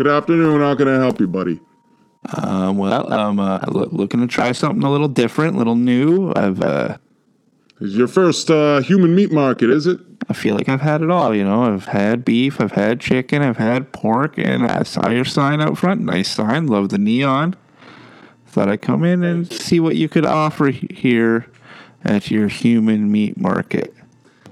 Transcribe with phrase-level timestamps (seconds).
[0.00, 0.62] Good afternoon.
[0.62, 1.60] How can I help you, buddy?
[2.34, 6.32] Um, well, I'm uh, looking to try something a little different, a little new.
[6.34, 6.96] I've uh,
[7.82, 10.00] Is your first uh, human meat market, is it?
[10.30, 11.34] I feel like I've had it all.
[11.34, 15.26] You know, I've had beef, I've had chicken, I've had pork, and I saw your
[15.26, 16.00] sign out front.
[16.00, 16.66] Nice sign.
[16.66, 17.54] Love the neon.
[18.46, 21.46] Thought I'd come in and see what you could offer here
[22.04, 23.92] at your human meat market.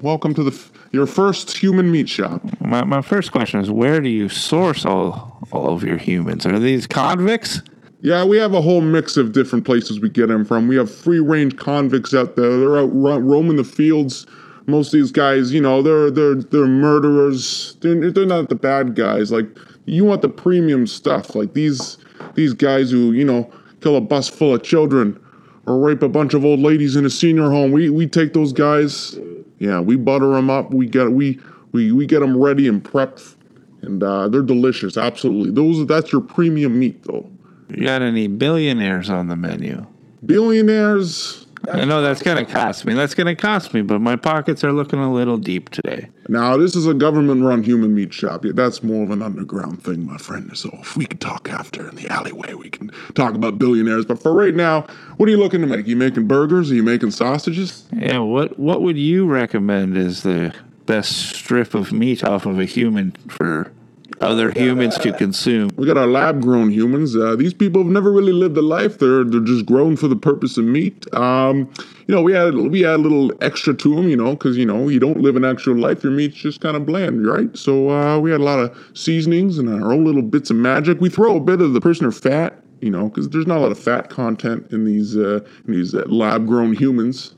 [0.03, 2.43] Welcome to the f- your first human meat shop.
[2.61, 6.47] My, my first question is where do you source all, all of your humans?
[6.47, 7.63] Are these convicts?
[8.01, 10.69] Yeah, we have a whole mix of different places we get them from.
[10.69, 12.59] We have free range convicts out there.
[12.59, 14.27] They're out ro- roaming the fields.
[14.67, 17.77] Most of these guys, you know, they're they're they're murderers.
[17.81, 19.33] They're they're not the bad guys.
[19.33, 19.47] Like
[19.87, 21.35] you want the premium stuff.
[21.35, 21.99] Like these
[22.35, 25.19] these guys who you know kill a bus full of children
[25.67, 27.73] or rape a bunch of old ladies in a senior home.
[27.73, 29.19] We we take those guys.
[29.59, 30.73] Yeah, we butter them up.
[30.73, 31.41] We get we
[31.73, 33.35] we we get them ready and prepped,
[33.83, 34.97] and uh, they're delicious.
[34.97, 37.29] Absolutely, those that's your premium meat though.
[37.69, 39.87] You got any billionaires on the menu?
[40.25, 41.45] Billionaires.
[41.71, 42.95] I know that's gonna cost me.
[42.95, 46.09] That's gonna cost me, but my pockets are looking a little deep today.
[46.29, 48.45] Now, this is a government run human meat shop.
[48.45, 50.57] Yeah, that's more of an underground thing, my friend.
[50.57, 54.05] So if we could talk after in the alleyway, we can talk about billionaires.
[54.05, 54.87] But for right now,
[55.17, 55.87] what are you looking to make?
[55.87, 56.71] Are you making burgers?
[56.71, 57.85] Are you making sausages?
[57.93, 60.55] Yeah, what what would you recommend is the
[60.87, 63.73] best strip of meat off of a human for
[64.21, 65.71] other humans to consume?
[65.77, 67.17] We got our lab grown humans.
[67.17, 68.99] Uh, these people have never really lived a life.
[68.99, 71.13] They're they're just grown for the purpose of meat.
[71.15, 71.71] Um,
[72.07, 74.67] you know, we had we had a little extra to them, you know, because you
[74.67, 76.03] know you don't live an actual life.
[76.03, 77.57] Your meat's just kind of bland, right?
[77.57, 81.01] So uh, we had a lot of seasonings and our own little bits of magic.
[81.01, 83.73] We throw a bit of the prisoner fat, you know, because there's not a lot
[83.73, 87.35] of fat content in these uh, in these uh, lab grown humans.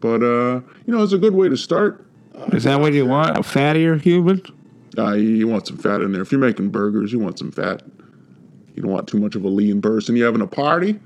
[0.00, 2.06] But uh, you know, it's a good way to start.
[2.52, 3.36] Is that what you want?
[3.36, 4.42] A fattier human?
[4.98, 6.22] Uh, you want some fat in there.
[6.22, 7.82] If you're making burgers, you want some fat.
[8.74, 10.16] You don't want too much of a lean person.
[10.16, 11.00] You having a party?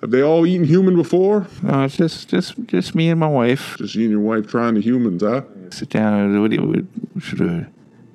[0.00, 1.46] Have they all eaten human before?
[1.62, 3.76] No, it's just just just me and my wife.
[3.78, 5.42] Just you and your wife trying the humans, huh?
[5.70, 7.66] Sit down what do you should we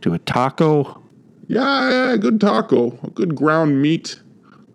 [0.02, 1.02] do a taco?
[1.48, 4.20] Yeah, yeah, good taco, a good ground meat.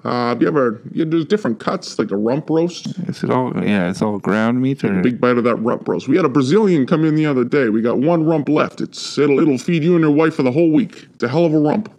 [0.05, 0.83] Uh, have you ever?
[0.93, 2.89] Yeah, there's different cuts, like a rump roast.
[3.09, 5.89] Is it all yeah, it's all ground meat or a Big bite of that rump
[5.89, 6.09] roast.
[6.09, 7.71] We had a Brazilian come in the other day.
[7.71, 8.83] We got one rump left.
[8.83, 11.09] It's it'll it'll feed you and your wife for the whole week.
[11.15, 11.91] It's a hell of a rump.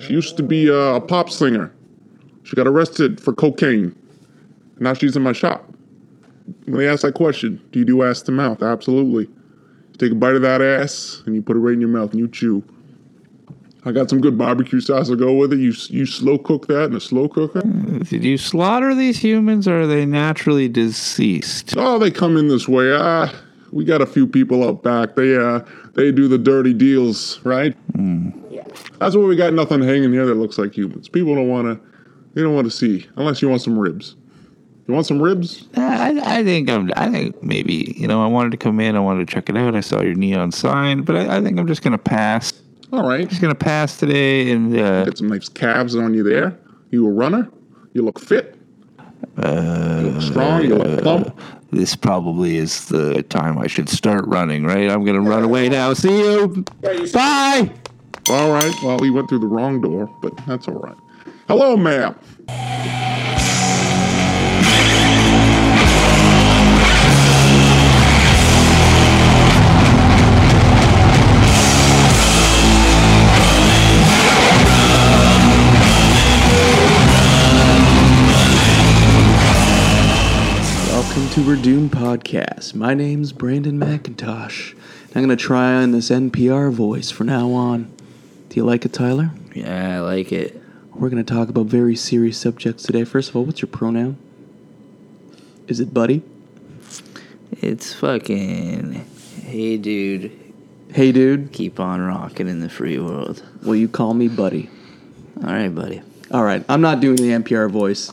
[0.00, 1.72] She used to be a, a pop singer.
[2.42, 3.96] She got arrested for cocaine.
[4.78, 5.64] Now she's in my shop.
[6.66, 8.62] When they ask that question, do you do ass to mouth?
[8.62, 9.24] Absolutely.
[9.24, 12.10] You take a bite of that ass and you put it right in your mouth
[12.10, 12.62] and you chew.
[13.84, 15.58] I got some good barbecue sauce to go with it.
[15.58, 17.60] You you slow cook that in a slow cooker.
[17.60, 21.74] did you slaughter these humans or are they naturally deceased?
[21.76, 22.92] Oh, they come in this way.
[22.94, 23.34] Ah,
[23.72, 25.16] we got a few people out back.
[25.16, 25.60] They uh
[25.94, 27.76] they do the dirty deals, right?
[28.98, 31.08] That's why we got nothing hanging here that looks like humans.
[31.08, 31.88] People don't want to.
[32.34, 34.14] They don't want to see unless you want some ribs.
[34.86, 35.68] You want some ribs?
[35.76, 36.90] I, I think I'm.
[36.96, 38.22] I think maybe you know.
[38.22, 38.94] I wanted to come in.
[38.94, 39.74] I wanted to check it out.
[39.74, 42.52] I saw your neon sign, but I, I think I'm just gonna pass.
[42.92, 43.26] All right.
[43.26, 46.58] Just gonna pass today, and uh, Got some nice calves on you there.
[46.90, 47.50] You a runner?
[47.94, 48.54] You look fit.
[49.38, 50.62] you look strong.
[50.62, 51.40] You look plump.
[51.70, 54.64] this probably is the time I should start running.
[54.64, 54.90] Right?
[54.90, 55.94] I'm gonna run away now.
[55.94, 56.64] See you.
[57.14, 57.72] Bye.
[58.28, 58.74] All right.
[58.82, 60.96] Well, we went through the wrong door, but that's all right.
[61.48, 62.14] Hello, ma'am.
[81.32, 82.74] To Redoom Podcast.
[82.74, 84.74] My name's Brandon McIntosh.
[85.14, 87.90] I'm going to try on this NPR voice from now on.
[88.50, 89.30] Do you like it, Tyler?
[89.54, 90.60] Yeah, I like it.
[90.94, 93.04] We're going to talk about very serious subjects today.
[93.04, 94.18] First of all, what's your pronoun?
[95.68, 96.22] Is it buddy?
[97.50, 99.06] It's fucking.
[99.42, 100.38] Hey, dude,
[100.92, 103.42] Hey, dude, keep on rocking in the free world.
[103.62, 104.68] will you call me buddy?
[105.38, 106.02] All right, buddy.
[106.30, 108.12] All right, I'm not doing the NPR voice.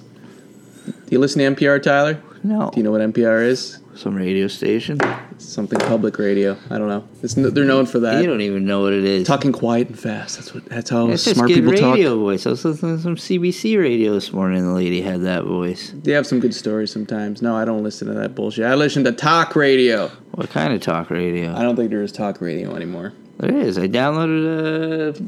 [0.85, 2.23] Do you listen to NPR, Tyler?
[2.43, 2.69] No.
[2.73, 3.79] Do you know what NPR is?
[3.95, 4.97] Some radio station?
[5.39, 6.55] Something public radio.
[6.69, 7.05] I don't know.
[7.21, 8.21] It's, n- they're known for that.
[8.21, 9.27] You don't even know what it is.
[9.27, 10.37] Talking quiet and fast.
[10.37, 10.65] That's what.
[10.65, 12.19] That's how It's just smart good people radio talk.
[12.19, 12.45] voice.
[12.47, 14.65] I was listening to some CBC radio this morning.
[14.65, 15.91] The lady had that voice.
[15.95, 17.41] They have some good stories sometimes.
[17.41, 18.65] No, I don't listen to that bullshit.
[18.65, 20.07] I listen to talk radio.
[20.31, 21.53] What kind of talk radio?
[21.53, 23.11] I don't think there is talk radio anymore.
[23.39, 23.77] There is.
[23.77, 25.21] I downloaded a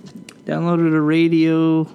[0.50, 1.86] downloaded a radio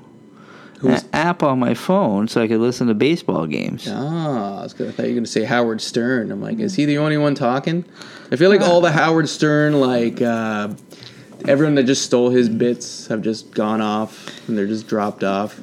[0.80, 3.88] Who's- a- app on my phone so I could listen to baseball games.
[3.90, 6.30] Ah, I, was gonna, I thought you were going to say Howard Stern.
[6.30, 7.84] I'm like, is he the only one talking?
[8.30, 10.68] I feel like all the Howard Stern, like, uh,
[11.46, 15.58] everyone that just stole his bits have just gone off and they're just dropped off.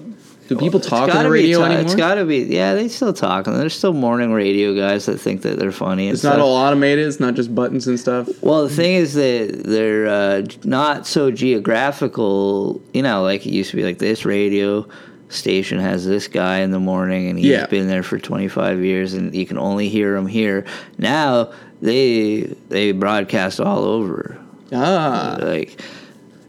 [0.50, 1.84] Do people talk on the radio ta- anymore?
[1.84, 2.40] It's got to be.
[2.40, 3.48] Yeah, they still talk.
[3.48, 6.08] and There's still morning radio guys that think that they're funny.
[6.08, 7.08] and it's not all automated.
[7.08, 8.28] It's not just buttons and stuff.
[8.44, 12.82] Well, the thing is that they're uh, not so geographical.
[12.94, 13.84] You know, like it used to be.
[13.84, 14.88] Like this radio
[15.30, 17.66] station has this guy in the morning, and he's Yeah.
[17.68, 20.66] been there for 25 years, and you can only hear him here.
[20.98, 21.52] Now
[21.82, 24.38] they they broadcast all over.
[24.72, 25.82] Ah, Like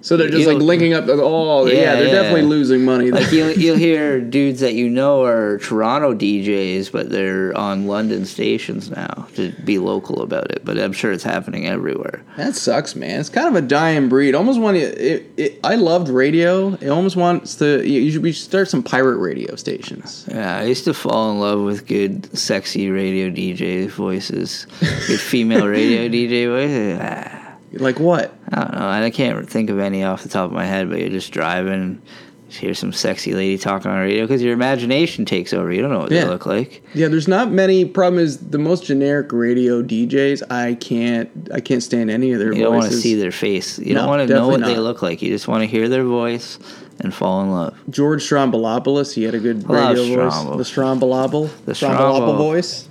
[0.05, 1.07] so they're just like linking up.
[1.09, 2.13] Oh, yeah, Yeah, they're yeah.
[2.13, 3.11] definitely losing money.
[3.11, 8.27] like you'll you'll hear dudes that you know are Toronto DJs, but they're on London
[8.27, 10.63] stations now to be local about it.
[10.63, 12.23] But I'm sure it's happening everywhere.
[12.37, 13.19] That sucks, man.
[13.19, 14.35] It's kind of a dying breed.
[14.35, 15.67] Almost want to.
[15.67, 16.75] I loved radio.
[16.75, 17.83] It almost wants to.
[17.89, 20.27] You you should, we should start some pirate radio stations.
[20.31, 25.67] Yeah, I used to fall in love with good, sexy radio DJ voices, good female
[25.79, 26.99] radio DJ voices.
[27.01, 27.34] Ah.
[27.79, 28.35] Like what?
[28.51, 28.89] I don't know.
[28.89, 32.01] I can't think of any off the top of my head, but you're just driving,
[32.49, 35.73] just hear some sexy lady talking on the radio because your imagination takes over.
[35.73, 36.25] You don't know what Yeah.
[36.25, 36.83] they look like.
[36.95, 37.85] Yeah, there's not many.
[37.85, 40.43] Problem is the most generic radio DJs.
[40.51, 41.31] I can't.
[41.53, 42.59] I can't stand any of their voices.
[42.59, 43.79] You don't want to see their face.
[43.79, 45.23] You No, don't want to know what definitely they look like.
[45.23, 46.59] You just want to hear their voice
[47.01, 47.77] and fall in love.
[47.91, 49.15] George Stroumboulopoulos.
[49.15, 50.35] He had a good I radio voice.
[50.35, 50.57] Strombo.
[50.59, 51.51] The Stroumboulopoulos.
[51.65, 52.37] The Stroumboulopoulos Strombo.
[52.37, 52.89] voice.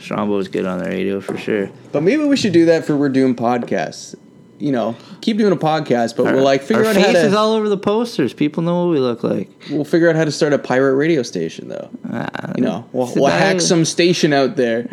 [0.00, 1.70] Strombo's good on the radio for sure.
[1.92, 4.14] But maybe we should do that for we're doing podcasts.
[4.58, 7.12] You know, keep doing a podcast, but we'll like figure Our out how to.
[7.12, 8.32] faces all over the posters.
[8.32, 9.50] People know what we look like.
[9.70, 11.90] we'll figure out how to start a pirate radio station, though.
[12.10, 14.88] Ah, You know, we'll, we'll hack some station out there.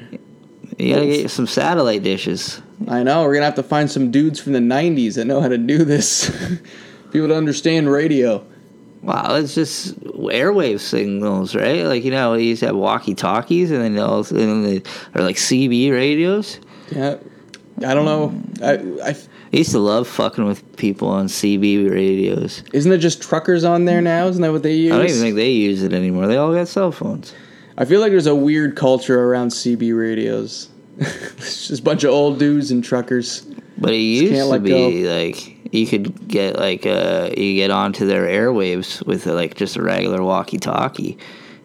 [0.80, 2.60] You gotta get some satellite dishes.
[2.88, 5.48] I know we're gonna have to find some dudes from the '90s that know how
[5.50, 6.30] to do this.
[7.12, 8.44] People to understand radio.
[9.04, 11.84] Wow, it's just airwave signals, right?
[11.86, 14.78] Like you know, you used to have walkie talkies, and then also and they,
[15.14, 16.60] or like CB radios.
[16.92, 17.18] Yeah,
[17.86, 18.42] I don't know.
[18.64, 19.16] I, I
[19.54, 22.64] I used to love fucking with people on CB radios.
[22.72, 24.28] isn't it just truckers on there now?
[24.28, 24.94] Isn't that what they use?
[24.94, 26.28] I don't even think they use it anymore.
[26.28, 27.34] They all got cell phones.
[27.78, 30.70] I feel like there's a weird culture around CB radios.
[30.98, 33.42] it's just a bunch of old dudes and truckers.
[33.78, 38.06] But it used can't to be like you could get like uh you get onto
[38.06, 41.18] their airwaves with uh, like just a regular walkie talkie.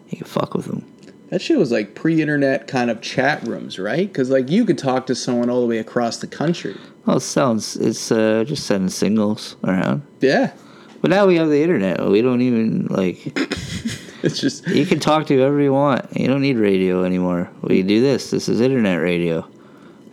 [0.08, 0.84] You could fuck with them.
[1.28, 4.06] That shit was like pre-internet kind of chat rooms, right?
[4.06, 6.76] Because like you could talk to someone all the way across the country.
[7.06, 10.02] Well, it sounds it's uh, just sending signals around.
[10.20, 10.52] Yeah,
[11.00, 12.04] But now we have the internet.
[12.04, 13.20] We don't even like
[14.22, 16.16] it's just you can talk to whoever you want.
[16.16, 17.50] You don't need radio anymore.
[17.62, 18.30] We do this.
[18.30, 19.48] This is internet radio.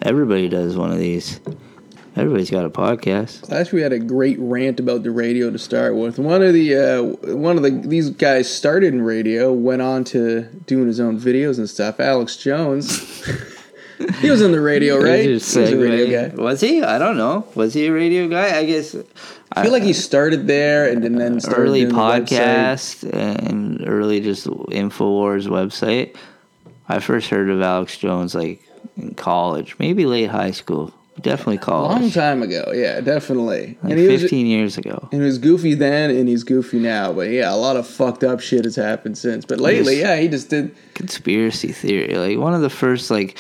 [0.01, 1.39] Everybody does one of these.
[2.15, 3.49] Everybody's got a podcast.
[3.49, 6.19] Last we had a great rant about the radio to start with.
[6.19, 7.01] One of the uh,
[7.33, 11.57] one of the these guys started in radio, went on to doing his own videos
[11.57, 11.99] and stuff.
[11.99, 13.01] Alex Jones,
[14.21, 15.25] he was in the radio, right?
[15.25, 16.35] He was a radio guy.
[16.35, 16.81] Was he?
[16.83, 17.47] I don't know.
[17.55, 18.57] Was he a radio guy?
[18.57, 18.95] I guess.
[19.51, 25.47] I feel like he started there and then started early podcast and early just Infowars
[25.47, 26.15] website.
[26.89, 28.61] I first heard of Alex Jones like
[28.97, 30.91] in college, maybe late high school,
[31.21, 32.01] definitely college.
[32.01, 32.71] long time ago.
[32.73, 33.77] Yeah, definitely.
[33.83, 35.07] like and he was fifteen years ago.
[35.11, 37.13] and he was goofy then and he's goofy now.
[37.13, 39.45] But yeah, a lot of fucked up shit has happened since.
[39.45, 40.75] But lately, yeah, he just did.
[40.95, 43.37] Conspiracy theory, like one of the first like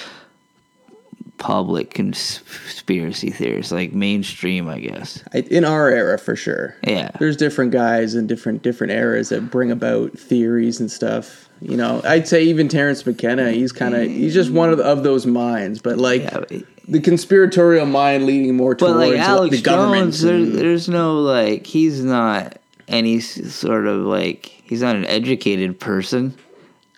[1.43, 5.21] public conspiracy theories, like mainstream, I guess.
[5.33, 6.73] In our era, for sure.
[6.87, 7.11] Yeah.
[7.19, 11.49] there's different guys in different different eras that bring about theories and stuff.
[11.59, 15.03] You know, I'd say even Terence McKenna, he's kind of he's just one of, of
[15.03, 15.81] those minds.
[15.81, 20.13] But like Yeah, but- the conspiratorial mind leading more towards like Alex the government.
[20.15, 26.37] There, there's no like he's not any sort of like he's not an educated person,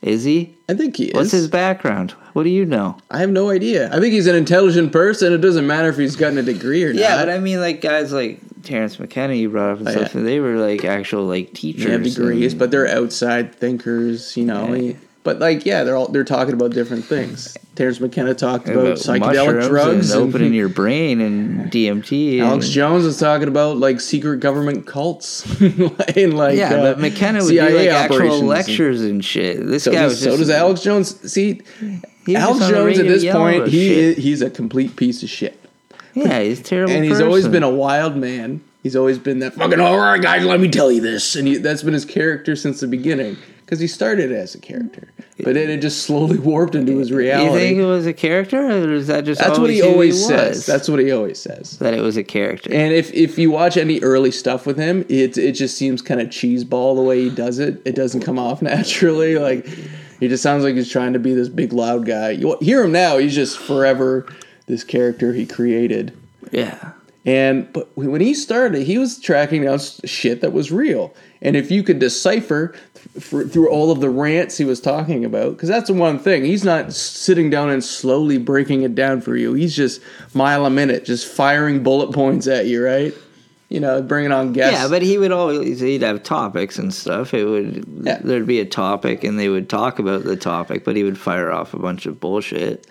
[0.05, 0.55] is he?
[0.69, 1.13] I think he is.
[1.13, 2.11] What's his background?
[2.33, 2.97] What do you know?
[3.11, 3.87] I have no idea.
[3.93, 5.33] I think he's an intelligent person.
[5.33, 7.25] It doesn't matter if he's gotten a degree or Yeah, not.
[7.25, 10.15] but I mean, like guys like Terence McKenna, you brought up and Oh, stuff.
[10.15, 10.21] yeah.
[10.21, 11.85] They were like actual like teachers.
[11.85, 14.35] They have degrees, and- but they're outside thinkers.
[14.37, 14.73] You know.
[14.73, 14.93] Yeah.
[15.25, 17.57] But like, yeah, they're all they're talking about different things.
[17.73, 22.39] Terence McKenna talked about, about psychedelic drugs and and opening your brain and DMT.
[22.41, 26.99] Alex and- Jones is talking about like secret government cults and like yeah, uh, but
[26.99, 29.65] McKenna would CIA do like actual operations and- lectures and shit.
[29.65, 31.31] This So guy does, was so just, does Alex Jones.
[31.33, 35.23] See, Alex just on the Jones at this point, he is, he's a complete piece
[35.23, 35.59] of shit,
[36.13, 36.93] yeah, he's terrible.
[36.93, 38.63] and he's always been a wild man.
[38.83, 40.45] He's always been that fucking all right, guys.
[40.45, 43.37] Let me tell you this, and he, that's been his character since the beginning.
[43.65, 45.43] Because he started as a character, mm-hmm.
[45.43, 47.51] but then it just slowly warped into his reality.
[47.51, 50.27] You think it was a character, or is that just That's what he always was?
[50.27, 50.65] says.
[50.67, 51.79] That's what he always says.
[51.79, 52.71] that it was a character.
[52.71, 56.21] And if if you watch any early stuff with him, it it just seems kind
[56.21, 57.81] of cheeseball the way he does it.
[57.85, 59.37] It doesn't come off naturally.
[59.39, 59.65] Like
[60.19, 62.29] he just sounds like he's trying to be this big loud guy.
[62.31, 64.27] You hear him now; he's just forever
[64.67, 66.15] this character he created.
[66.51, 66.91] yeah,
[67.25, 71.13] And but when he started, he was tracking down shit that was real.
[71.41, 72.75] And if you could decipher
[73.13, 76.45] th- through all of the rants he was talking about, because that's the one thing,
[76.45, 79.53] he's not sitting down and slowly breaking it down for you.
[79.53, 80.01] He's just
[80.35, 83.13] mile a minute, just firing bullet points at you, right?
[83.69, 84.79] You know, bringing on guests.
[84.79, 87.33] Yeah, but he would always he'd have topics and stuff.
[87.33, 88.19] It would Yeah.
[88.23, 91.51] there'd be a topic and they would talk about the topic, but he would fire
[91.51, 92.85] off a bunch of bullshit.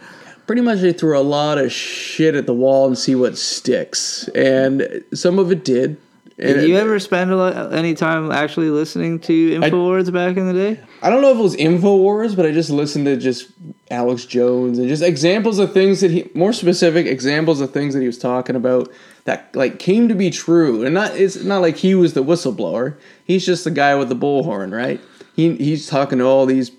[0.47, 4.29] Pretty much they threw a lot of shit at the wall and see what sticks.
[4.35, 5.97] And some of it did.
[6.37, 10.37] And Did you it- ever spend a lot, any time actually listening to Infowars back
[10.37, 10.81] in the day?
[11.01, 13.47] I don't know if it was Infowars, but I just listened to just
[13.89, 18.01] Alex Jones and just examples of things that he more specific examples of things that
[18.01, 18.91] he was talking about
[19.27, 20.85] that like came to be true.
[20.85, 22.97] And not it's not like he was the whistleblower.
[23.25, 25.01] He's just the guy with the bullhorn, right?
[25.37, 26.71] He he's talking to all these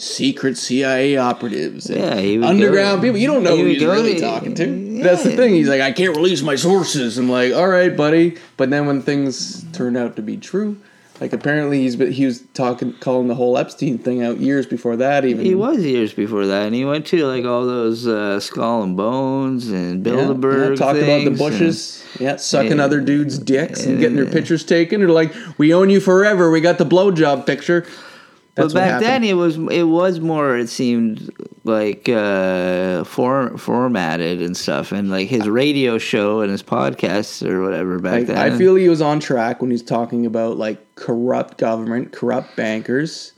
[0.00, 3.18] secret CIA operatives and Yeah, underground go- people.
[3.20, 5.02] You don't know who he's go really talking to.
[5.02, 5.54] That's the thing.
[5.54, 7.18] He's like, I can't release my sources.
[7.18, 8.36] I'm like, all right, buddy.
[8.56, 10.76] But then when things turned out to be true,
[11.20, 15.24] like apparently he's he was talking, calling the whole Epstein thing out years before that.
[15.26, 18.82] Even He was years before that, and he went to like all those uh, Skull
[18.82, 20.70] and Bones and Bilderberg.
[20.70, 22.02] yeah, talked about the Bushes.
[22.18, 22.84] Yeah, sucking Yeah.
[22.84, 25.00] other dudes' dicks and getting their pictures taken.
[25.00, 26.50] They're like, we own you forever.
[26.50, 27.86] We got the blowjob picture.
[28.54, 31.30] That's but back then it was it was more it seemed
[31.64, 37.62] like uh for, formatted and stuff and like his radio show and his podcasts or
[37.62, 40.94] whatever back Like, then I feel he was on track when he's talking about like
[40.96, 43.32] corrupt government, corrupt bankers,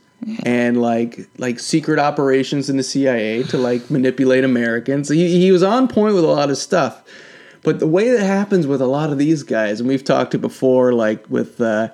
[0.45, 5.09] and like like secret operations in the CIA to like manipulate Americans.
[5.09, 7.03] He he was on point with a lot of stuff.
[7.63, 10.37] But the way that happens with a lot of these guys, and we've talked to
[10.37, 11.89] before, like with uh,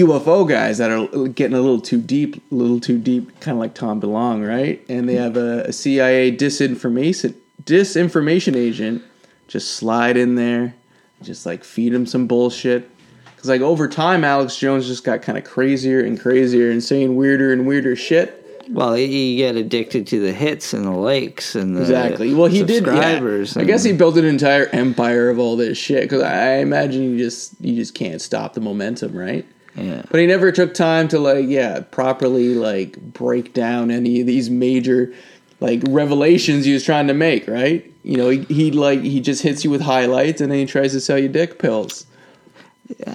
[0.00, 3.60] UFO guys that are getting a little too deep, a little too deep, kind of
[3.60, 4.84] like Tom DeLonge, right?
[4.88, 7.34] And they have a, a CIA disinformation
[7.64, 9.02] disinformation agent
[9.48, 10.74] just slide in there,
[11.22, 12.90] just like feed him some bullshit.
[13.26, 17.14] Because like over time, Alex Jones just got kind of crazier and crazier and saying
[17.16, 18.40] weirder and weirder shit.
[18.70, 22.32] well you get addicted to the hits and the likes and the Exactly.
[22.34, 22.86] Well, he did.
[22.86, 23.44] Yeah.
[23.56, 26.02] I guess he built an entire empire of all this shit.
[26.02, 29.46] Because I imagine you just you just can't stop the momentum, right?
[29.76, 34.26] Yeah But he never took time to like, yeah, properly like break down any of
[34.26, 35.12] these major
[35.60, 37.90] like revelations he was trying to make, right?
[38.02, 40.92] You know, he, he like he just hits you with highlights and then he tries
[40.92, 42.06] to sell you dick pills.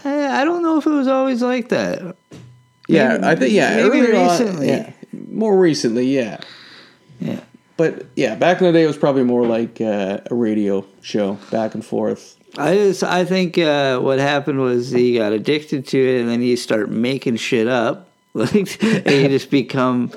[0.03, 2.15] I, I don't know if it was always like that
[2.87, 4.91] Yeah, Maybe- I think yeah, maybe earlier on- yeah,
[5.29, 6.39] more recently, yeah.
[7.19, 7.41] yeah
[7.77, 11.37] But yeah, back in the day, it was probably more like uh, a radio show,
[11.51, 12.35] back and forth.
[12.57, 16.41] I just I think uh, what happened was he got addicted to it, and then
[16.41, 20.11] you start making shit up, like and you just become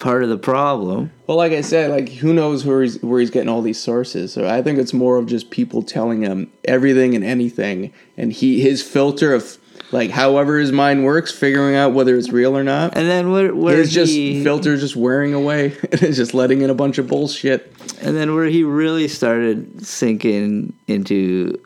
[0.00, 1.10] part of the problem.
[1.26, 4.32] Well, like I said, like who knows where he's where he's getting all these sources.
[4.32, 8.60] So I think it's more of just people telling him everything and anything, and he
[8.60, 9.58] his filter of
[9.92, 12.96] like however his mind works, figuring out whether it's real or not.
[12.96, 16.62] And then where where His just he filter just wearing away, and it's just letting
[16.62, 17.72] in a bunch of bullshit.
[18.00, 21.60] and then where he really started sinking into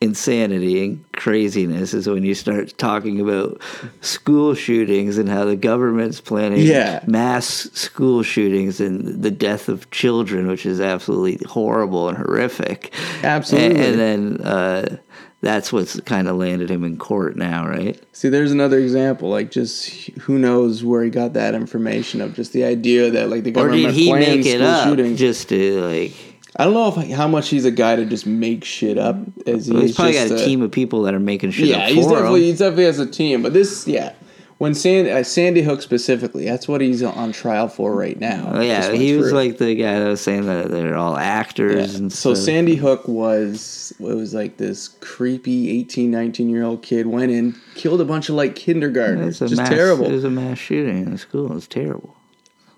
[0.00, 3.60] insanity and craziness is when you start talking about
[4.02, 7.02] school shootings and how the government's planning Yeah.
[7.06, 12.92] mass school shootings and the death of children, which is absolutely horrible and horrific.
[13.22, 13.80] Absolutely.
[13.80, 14.96] And, and then uh,
[15.40, 17.98] that's what's kind of landed him in court now, right?
[18.12, 19.30] See, there's another example.
[19.30, 19.88] Like, just
[20.20, 23.68] who knows where he got that information of just the idea that like the Or
[23.68, 26.12] government did he make it up just to like?
[26.58, 29.16] I don't know if how much he's a guy to just make shit up.
[29.46, 31.78] As Well, he's probably just got a team of people that are making shit Yeah,
[31.78, 32.46] up he's for definitely him.
[32.46, 33.42] he's definitely has a team.
[33.42, 34.14] But this, yeah,
[34.58, 38.52] when Sandy uh, Sandy Hook specifically, that's what he's on trial for right now.
[38.54, 39.36] Oh, yeah, he was through.
[39.38, 41.98] like the guy that was saying that they're all actors Yeah.
[41.98, 42.46] and So stuff.
[42.46, 47.54] Sandy Hook was it was like this creepy 18, 19 year old kid went in,
[47.74, 50.06] killed a bunch of like kindergartners, It's a just mass, terrible.
[50.06, 51.50] It was a mass shooting in the school.
[51.50, 52.16] It was terrible.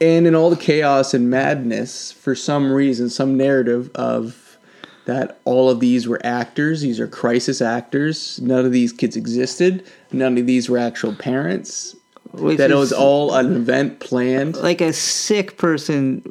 [0.01, 4.59] And in all the chaos and madness, for some reason, some narrative of
[5.07, 8.39] that all of these were actors, these are crisis actors.
[8.43, 9.85] None of these kids existed.
[10.13, 11.97] None of these were actual parents.
[12.33, 14.57] Which That it was all an event planned.
[14.57, 16.23] like a sick person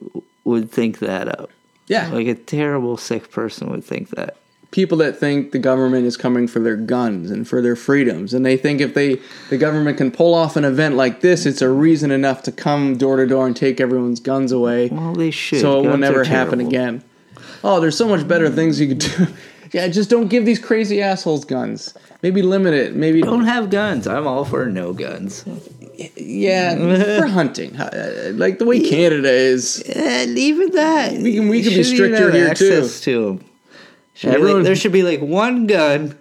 [0.44, 1.50] would think that up.
[1.88, 2.10] Yeah.
[2.10, 4.38] Like a terrible sick person would think that.
[4.72, 8.46] People that think the government is coming for their guns and for their freedoms, and
[8.46, 9.18] they think if they
[9.50, 12.98] the government can pull off an event like this, it's a reason enough to come
[12.98, 14.90] door to door and take everyone's guns away.
[14.90, 15.62] Well, they should.
[15.62, 17.04] so it will never happen again.
[17.64, 19.28] Oh, there's so much better things you could do.
[19.72, 21.94] yeah, just don't give these crazy assholes guns.
[22.22, 22.96] Maybe limit it.
[22.96, 24.06] Maybe Don't have guns.
[24.08, 25.46] I'm all for no guns.
[26.16, 26.76] yeah
[27.20, 29.82] for hunting, Uh, like the way Canada is.
[29.96, 32.68] And even that, We can- we can be stricter here, too.
[32.74, 33.40] access to.
[34.18, 36.16] Should be like- Everyone- there should be like one gun,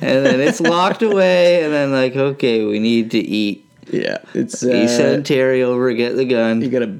[0.00, 3.64] and then it's locked away, and then like okay, we need to eat.
[3.90, 6.60] Yeah, it's you uh, send Terry over, get the gun.
[6.62, 6.98] you gotta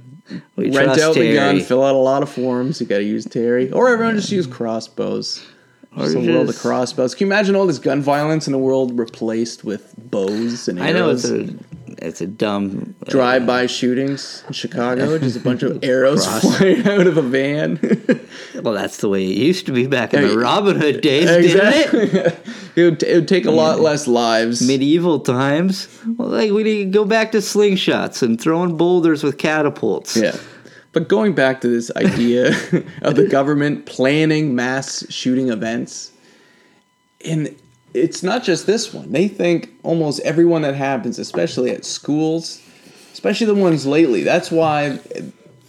[0.56, 2.80] We rent out the gun, fill out a lot of forms.
[2.80, 5.44] You gotta use Terry, or everyone just use crossbows.
[5.96, 7.14] Or Just a world of crossbows.
[7.14, 10.90] Can you imagine all this gun violence in a world replaced with bows and arrows?
[10.90, 11.67] I know it's a
[12.00, 15.18] it's a dumb uh, drive-by shootings in Chicago.
[15.18, 17.78] Just a bunch of arrows flying out of a van.
[18.62, 21.26] Well, that's the way it used to be back in Yeah, the Robin Hood days,
[21.26, 22.38] didn't it?
[22.76, 24.66] it, would, it would take a lot less lives.
[24.66, 25.86] Medieval times.
[26.16, 30.16] Well, like we need to go back to slingshots and throwing boulders with catapults.
[30.16, 30.36] Yeah.
[30.92, 32.48] But going back to this idea
[33.02, 36.10] of the government planning mass shooting events,
[37.24, 37.54] and
[37.94, 39.12] it's not just this one.
[39.12, 42.62] They think almost everyone that happens, especially at schools,
[43.12, 44.22] especially the ones lately.
[44.22, 45.00] That's why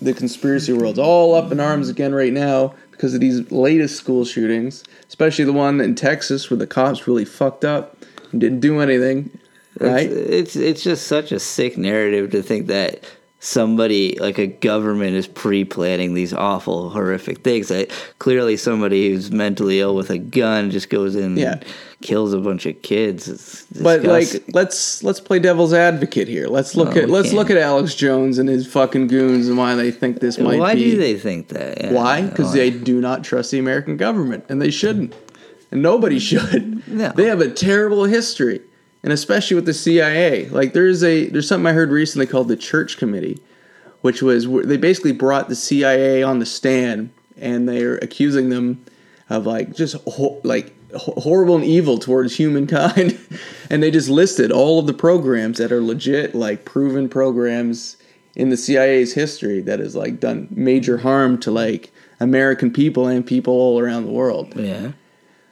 [0.01, 4.25] the conspiracy world's all up in arms again right now because of these latest school
[4.25, 7.95] shootings, especially the one in Texas where the cops really fucked up
[8.31, 9.29] and didn't do anything.
[9.79, 10.11] Right?
[10.11, 13.05] It's, it's it's just such a sick narrative to think that
[13.41, 19.79] somebody like a government is pre-planning these awful horrific things that clearly somebody who's mentally
[19.79, 21.53] ill with a gun just goes in Yeah.
[21.53, 21.65] and
[22.01, 26.47] kills a bunch of kids it's But like, let's let's play devil's advocate here.
[26.47, 27.37] Let's look No, at let's can't.
[27.37, 30.75] look at Alex Jones and his fucking goons and why they think this might why
[30.75, 30.91] be.
[30.91, 32.21] do they think that Yeah, Why?
[32.23, 35.13] Because they do not trust the American government, and they shouldn't,
[35.71, 36.85] and nobody should.
[36.89, 37.13] No.
[37.15, 38.59] They have a terrible history,
[39.03, 40.47] and especially with the CIA.
[40.49, 43.39] Like there's a there's something I heard recently called the Church Committee,
[44.01, 48.83] which was they basically brought the CIA on the stand, and they're accusing them
[49.29, 53.17] of like just ho- like ho- horrible and evil towards humankind,
[53.69, 57.97] and they just listed all of the programs that are legit, like proven programs
[58.35, 63.25] in the CIA's history that has like done major harm to like American people and
[63.25, 64.53] people all around the world.
[64.55, 64.91] yeah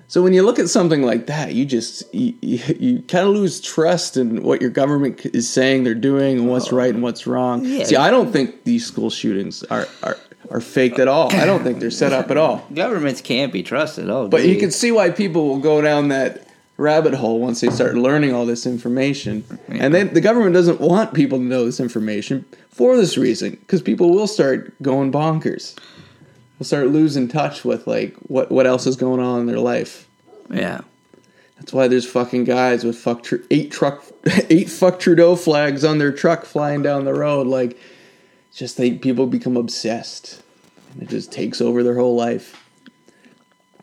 [0.09, 3.33] So when you look at something like that, you just you, you, you kind of
[3.33, 6.77] lose trust in what your government is saying they're doing and what's oh.
[6.77, 7.65] right and what's wrong.
[7.65, 7.83] Yeah.
[7.83, 10.17] See, I don't think these school shootings are are
[10.49, 11.33] are faked at all.
[11.35, 12.65] I don't think they're set up at all.
[12.73, 16.47] governments can't be trusted oh But you can see why people will go down that
[16.77, 19.43] rabbit hole once they start learning all this information.
[19.67, 23.81] And then the government doesn't want people to know this information for this reason because
[23.81, 25.77] people will start going bonkers.
[26.59, 30.06] Will start losing touch with like what what else is going on in their life.
[30.51, 30.81] Yeah
[31.57, 34.03] That's why there's fucking guys with fuck tr- eight truck
[34.49, 37.47] eight fuck Trudeau flags on their truck flying down the road.
[37.47, 37.77] Like,
[38.49, 40.41] it's just they people become obsessed,
[40.93, 42.63] and it just takes over their whole life.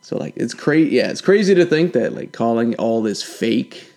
[0.02, 0.96] So like, it's crazy.
[0.96, 3.90] Yeah, it's crazy to think that like calling all this fake,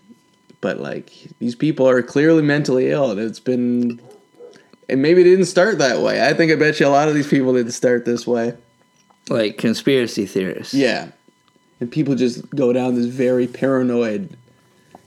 [0.62, 4.00] but like these people are clearly mentally ill, and it's been.
[4.90, 6.26] And maybe it didn't start that way.
[6.26, 8.56] I think I bet you a lot of these people didn't start this way.
[9.30, 11.10] like conspiracy theorists Yeah.
[11.80, 14.36] And people just go down this very paranoid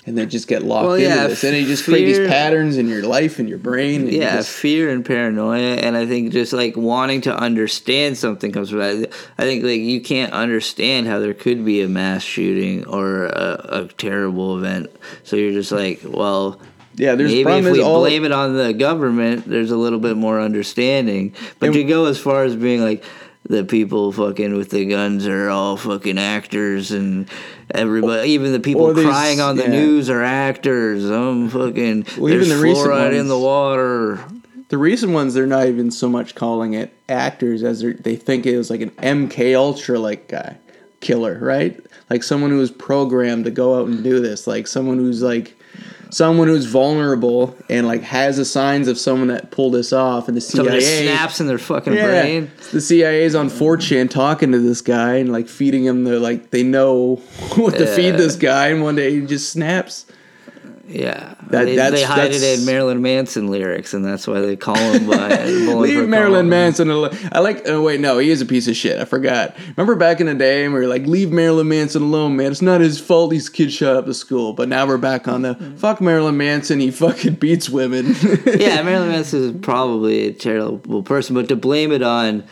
[0.06, 1.44] and they just get locked Well, into this.
[1.44, 4.02] And you just create these patterns in your life and your brain.
[4.02, 8.16] And you yeah, just- fear and paranoia, and I think just like wanting to understand
[8.16, 9.12] something comes from that.
[9.37, 13.66] I think like you can't understand how there could be a mass shooting or a,
[13.85, 14.90] a terrible event,
[15.22, 16.61] so you're just like, well,
[16.94, 20.16] yeah, there's maybe if we all blame it on the government, there's a little bit
[20.16, 21.35] more understanding.
[21.59, 23.04] But And- to go as far as being like
[23.51, 27.29] the people fucking with the guns are all fucking actors and
[27.75, 29.71] everybody even the people these- crying on the yeah.
[29.71, 34.21] news are actors i'm fucking Well, even the recent fluoride in ones- the water
[34.69, 38.57] the recent ones they're not even so much calling it actors as they think it
[38.57, 40.57] was like an MK Ultra like guy
[41.01, 41.81] killer, right?
[42.09, 45.59] Like someone who was programmed to go out and do this, like someone who's like
[46.11, 50.37] someone who's vulnerable and like has the signs of someone that pulled this off and
[50.37, 52.51] the CIA snaps in their fucking brain.
[52.73, 56.62] The CIA's on 4chan talking to this guy and like feeding him the like they
[56.62, 57.16] know
[57.57, 60.07] what to feed this guy and one day he just snaps.
[60.90, 64.40] Yeah That- they, that's- they hide that's- it in marilyn manson lyrics and that's why
[64.40, 66.48] they call him uh, by Leave Marilyn.
[66.48, 67.16] Manson alone.
[67.33, 67.66] I like.
[67.66, 69.00] Oh wait, no, he is a piece of shit.
[69.00, 69.57] I forgot.
[69.76, 72.50] Remember back in the day, and we were like, "Leave Marilyn Manson alone, man.
[72.50, 73.31] It's not his fault.
[73.31, 75.76] These kids shut up the school." But now we're back on the mm-hmm.
[75.76, 76.81] fuck Marilyn Manson.
[76.81, 78.14] He fucking beats women.
[78.46, 82.44] yeah, Marilyn Manson is probably a terrible person, but to blame it on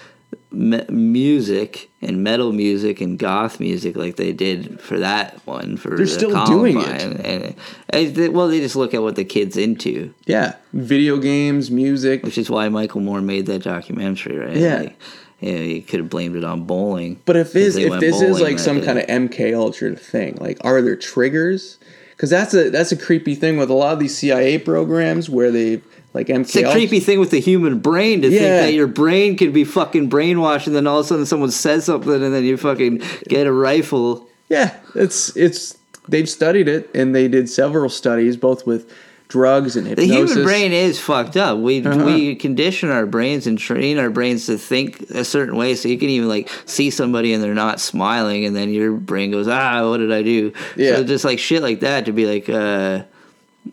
[0.50, 5.90] me- music and metal music and goth music like they did for that one for
[5.90, 6.84] They're the still doing it.
[6.84, 7.54] Columbine, and,
[7.90, 12.22] and they- well, they just look at what the kids into, yeah, video games, music.
[12.24, 14.56] which is why Michael Moore made that documentary, right?
[14.56, 14.76] Yeah.
[14.80, 15.00] Like,
[15.40, 17.20] you know, you could have blamed it on bowling.
[17.24, 18.86] But if this if this is like some day.
[18.86, 21.78] kind of MK Ultra thing, like are there triggers?
[22.10, 25.52] Because that's a that's a creepy thing with a lot of these CIA programs where
[25.52, 25.80] they
[26.14, 26.40] like MK.
[26.40, 29.64] It's a creepy thing with the human brain to think that your brain could be
[29.64, 33.02] fucking brainwashed, and then all of a sudden someone says something, and then you fucking
[33.28, 34.26] get a rifle.
[34.48, 35.76] Yeah, it's it's
[36.08, 38.90] they've studied it and they did several studies both with
[39.28, 40.08] drugs and hypnosis.
[40.10, 41.58] The human brain is fucked up.
[41.58, 42.02] We Uh-huh.
[42.06, 45.74] we condition our brains and train our brains to think a certain way.
[45.74, 49.30] So you can even like see somebody and they're not smiling, and then your brain
[49.30, 50.96] goes, "Ah, what did I do?" Yeah.
[50.96, 53.02] So just like shit like that to be like, uh,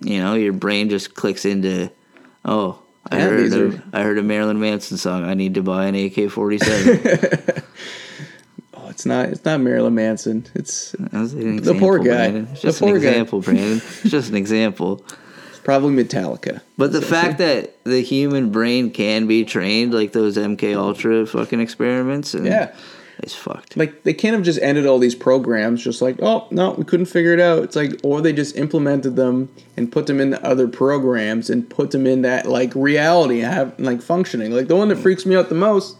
[0.02, 1.90] you know, your brain just clicks into,
[2.46, 2.80] oh.
[3.12, 5.24] I Yeah, heard a, are- I heard a Marilyn Manson song.
[5.26, 7.00] I need to buy an AK forty seven.
[8.78, 10.46] Oh, it's not it's not Marilyn Manson.
[10.54, 12.04] It's The poor guy.
[12.32, 12.48] Brandon.
[12.52, 13.08] It's The just poor an guy.
[13.10, 13.78] example, Brandon.
[13.78, 15.04] It's just an example.
[15.64, 16.62] probably Metallica.
[16.78, 21.60] But the fact that the human brain can be trained, like those MK Ultra fucking
[21.60, 22.76] experiments, and Yeah.
[23.20, 23.78] It's fucked.
[23.78, 27.06] Like they can't have just ended all these programs just like, oh no, we couldn't
[27.08, 27.64] figure it out.
[27.64, 31.92] It's like or they just implemented them and put them into other programs and put
[31.92, 34.52] them in that like reality and have like functioning.
[34.52, 35.98] Like the one that freaks me out the most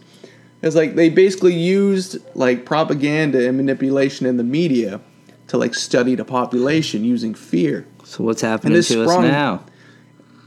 [0.62, 5.00] is like they basically used like propaganda and manipulation in the media
[5.48, 7.86] to like study the population using fear.
[8.04, 9.64] So what's happening this to us now?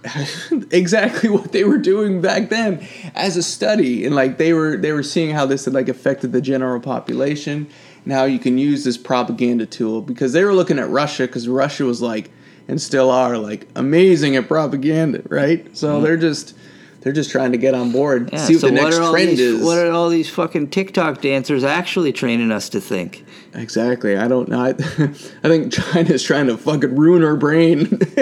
[0.71, 2.85] exactly what they were doing back then
[3.15, 4.05] as a study.
[4.05, 7.67] And like they were they were seeing how this had like affected the general population
[8.03, 11.47] and how you can use this propaganda tool because they were looking at Russia because
[11.47, 12.31] Russia was like
[12.67, 15.75] and still are like amazing at propaganda right?
[15.75, 16.55] So they're just
[17.01, 18.35] they're just trying to get on board Mm-hmm.
[18.35, 19.63] Yeah, see what so the next all trend these, is.
[19.63, 23.25] What are all these fucking TikTok dancers actually training us to think?
[23.53, 24.15] exactly.
[24.15, 24.59] I don't know.
[24.59, 27.85] I, I think China's trying to fucking ruin our brain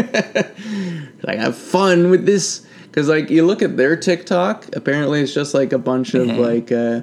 [1.24, 5.54] like have fun with this because like you look at their tiktok apparently it's just
[5.54, 6.36] like a bunch of Yeah.
[6.38, 7.02] like uh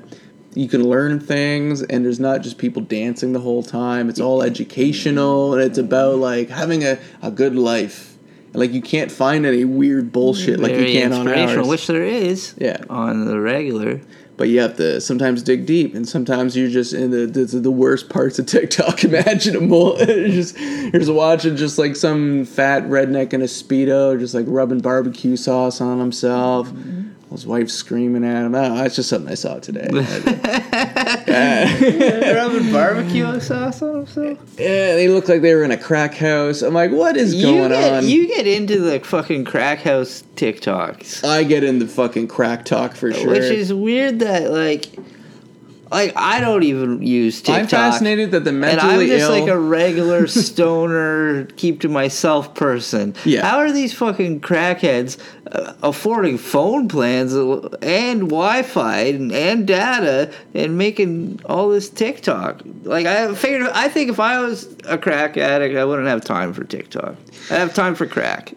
[0.55, 4.42] you can learn things and there's not just people dancing the whole time it's all
[4.42, 8.16] educational and it's about like having a, a good life
[8.53, 12.55] like you can't find any weird bullshit like you can on ours which there is.
[12.57, 12.77] Yeah.
[12.88, 14.00] On the regular.
[14.37, 17.70] But you have to sometimes dig deep and sometimes you're just in the the, the
[17.70, 19.97] worst parts of tiktok imaginable.
[20.05, 24.81] Just you're just watching just like some fat redneck in a speedo just like rubbing
[24.81, 26.73] barbecue sauce on himself
[27.35, 28.55] his wife screaming at him.
[28.55, 29.88] I don't know, it's just something I saw today.
[32.35, 34.38] Rubbing barbecue sauce on himself.
[34.59, 36.62] yeah, they look like they were in a crack house.
[36.62, 38.09] I'm like, what is You going get, on?
[38.09, 41.25] you get into the fucking crack house TikToks.
[41.25, 43.31] I get into fucking crack talk for sure.
[43.31, 44.87] Which is weird that like
[45.90, 47.61] like I don't even use TikTok.
[47.61, 49.31] I'm fascinated that the mentally and I'm just ill.
[49.31, 53.14] like a regular stoner, keep to myself person.
[53.25, 53.42] Yeah.
[53.42, 55.18] How are these fucking crackheads
[55.51, 62.62] uh, affording phone plans and Wi-Fi and, and data and making all this TikTok?
[62.83, 66.53] Like I figured, I think if I was a crack addict, I wouldn't have time
[66.53, 67.16] for TikTok.
[67.51, 68.55] I have time for crack.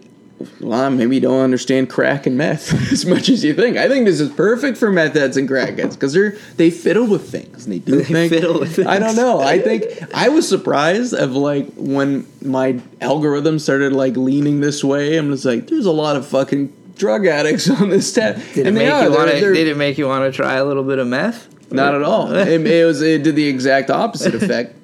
[0.60, 3.78] Well, maybe you don't understand crack and meth as much as you think.
[3.78, 7.30] I think this is perfect for meth heads and crackheads because they're they fiddle with
[7.30, 8.32] things and they do They things.
[8.32, 9.40] fiddle with I don't know.
[9.40, 15.18] I think I was surprised of like when my algorithm started like leaning this way.
[15.18, 18.36] I'm just like, there's a lot of fucking drug addicts on this tab.
[18.54, 19.04] Did it and make they are.
[19.06, 21.48] you They're- they're- Did it make you want to try a little bit of meth?
[21.72, 22.32] Not at all.
[22.34, 24.76] It, it was it did the exact opposite effect.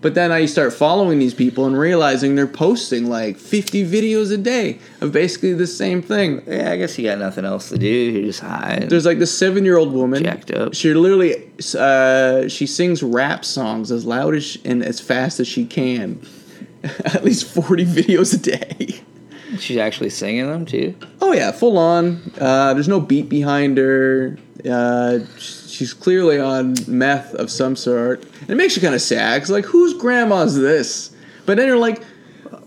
[0.00, 4.36] But then I start following these people and realizing they're posting like 50 videos a
[4.36, 6.42] day of basically the same thing.
[6.46, 7.86] Yeah, I guess you got nothing else to do.
[7.86, 8.86] You're just high.
[8.88, 10.22] There's like this seven year old woman.
[10.22, 10.74] Jacked up.
[10.74, 15.48] She literally uh, she sings rap songs as loud as sh- and as fast as
[15.48, 16.24] she can.
[17.04, 19.00] At least 40 videos a day.
[19.58, 20.94] She's actually singing them too.
[21.20, 22.32] Oh yeah, full on.
[22.38, 24.38] Uh, there's no beat behind her.
[24.64, 25.20] Uh,
[25.78, 28.24] she's clearly on meth of some sort.
[28.40, 29.40] And it makes you kind of sad.
[29.40, 31.14] Cause like, whose grandma's this?
[31.46, 32.02] But then you're like,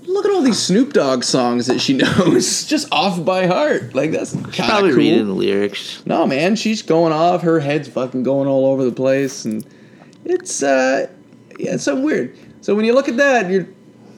[0.03, 3.93] look at all these Snoop Dogg songs that she knows just off by heart.
[3.93, 5.03] Like that's kind Probably of cool.
[5.03, 6.01] reading the lyrics.
[6.05, 7.41] No, man, she's going off.
[7.41, 9.65] Her head's fucking going all over the place, and
[10.25, 11.07] it's uh,
[11.59, 12.35] yeah, it's so weird.
[12.61, 13.67] So when you look at that, you're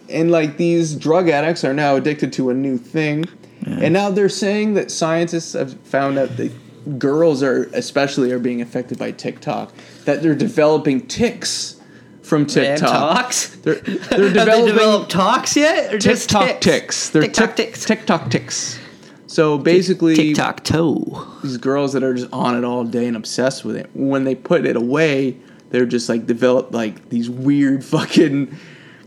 [0.09, 3.25] and like these drug addicts are now addicted to a new thing,
[3.65, 6.51] and now they're saying that scientists have found out that
[6.97, 9.73] girls are especially are being affected by TikTok.
[10.05, 11.79] That they're developing ticks
[12.21, 13.33] from TikTok.
[13.63, 15.93] They're, they're Have they developing developed talks yet?
[15.93, 16.65] Or just TikTok ticks?
[16.65, 17.09] ticks.
[17.09, 17.85] They're TikTok tick- ticks.
[17.85, 18.79] TikTok ticks.
[19.27, 21.27] So basically, TikTok toe.
[21.41, 23.89] these girls that are just on it all day and obsessed with it.
[23.93, 25.37] When they put it away,
[25.71, 28.55] they're just like develop like these weird fucking.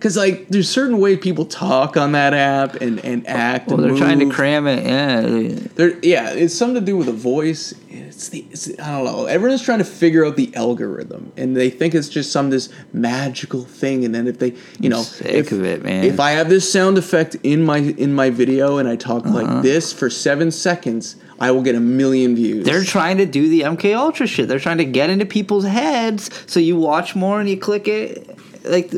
[0.07, 3.67] Because like there's certain way people talk on that app and and act.
[3.67, 4.85] Well, and they're trying to cram it.
[4.85, 5.69] Yeah.
[5.75, 7.75] They're, yeah, it's something to do with the voice.
[7.91, 9.27] It's the it's, I don't know.
[9.27, 13.65] Everyone's trying to figure out the algorithm, and they think it's just some this magical
[13.65, 14.05] thing.
[14.05, 16.05] And then if they, you know, sick if, of it, man.
[16.05, 19.43] If I have this sound effect in my in my video and I talk Uh-huh.
[19.43, 22.65] like this for seven seconds, I will get a million views.
[22.65, 24.47] They're trying to do the MK Ultra shit.
[24.47, 28.36] They're trying to get into people's heads, so you watch more and you click it.
[28.67, 28.91] Like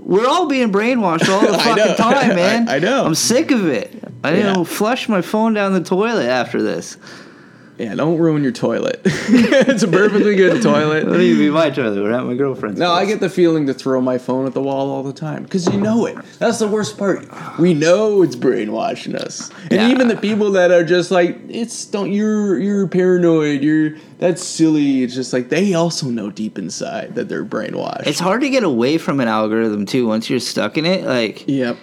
[0.00, 2.68] we're all being brainwashed all the fucking time, man.
[2.68, 3.04] I- I know.
[3.04, 3.92] I'm sick of it.
[4.22, 4.52] I Yeah.
[4.52, 6.96] didn't flush my phone down the toilet after this.
[7.78, 9.00] Yeah, don't ruin your toilet.
[9.04, 11.06] it's a perfectly good toilet.
[11.06, 12.00] What do you mean my toilet?
[12.02, 12.78] We're at my girlfriend's.
[12.78, 15.42] No, I get the feeling to throw my phone at the wall all the time
[15.42, 16.16] because you know it.
[16.38, 17.26] That's the worst part.
[17.58, 19.90] We know it's brainwashing us, and Yeah.
[19.90, 23.62] even the people that are just like, "It's don't you're you're paranoid.
[23.62, 28.06] You're that's silly." It's just like they also know deep inside that they're brainwashed.
[28.06, 31.04] It's hard to get away from an algorithm too once you're stuck in it.
[31.04, 31.76] Like yep.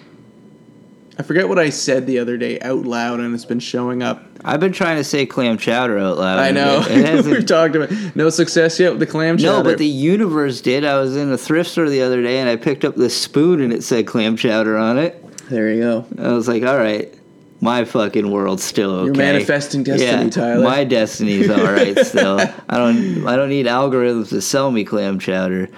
[1.18, 4.24] I forget what I said the other day out loud, and it's been showing up.
[4.44, 6.38] I've been trying to say clam chowder out loud.
[6.38, 6.84] I know.
[7.24, 9.58] We've talked about no success yet with the clam chowder.
[9.58, 10.84] no, but the universe did.
[10.84, 13.60] I was in a thrift store the other day and I picked up this spoon
[13.60, 15.22] and it said clam chowder on it.
[15.48, 16.06] there you go.
[16.18, 17.14] I was like, all right,
[17.60, 19.06] my fucking world's still okay.
[19.06, 20.64] You're manifesting destiny, yeah, Tyler.
[20.64, 22.40] My destiny's all right still.
[22.68, 23.26] I don't.
[23.26, 25.68] I don't need algorithms to sell me clam chowder.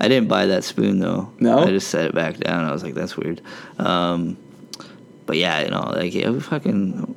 [0.00, 1.32] I didn't buy that spoon though.
[1.40, 1.58] No?
[1.58, 2.64] I just set it back down.
[2.64, 3.42] I was like, that's weird.
[3.78, 4.38] Um,
[5.26, 7.14] but yeah, you know, like I'm fucking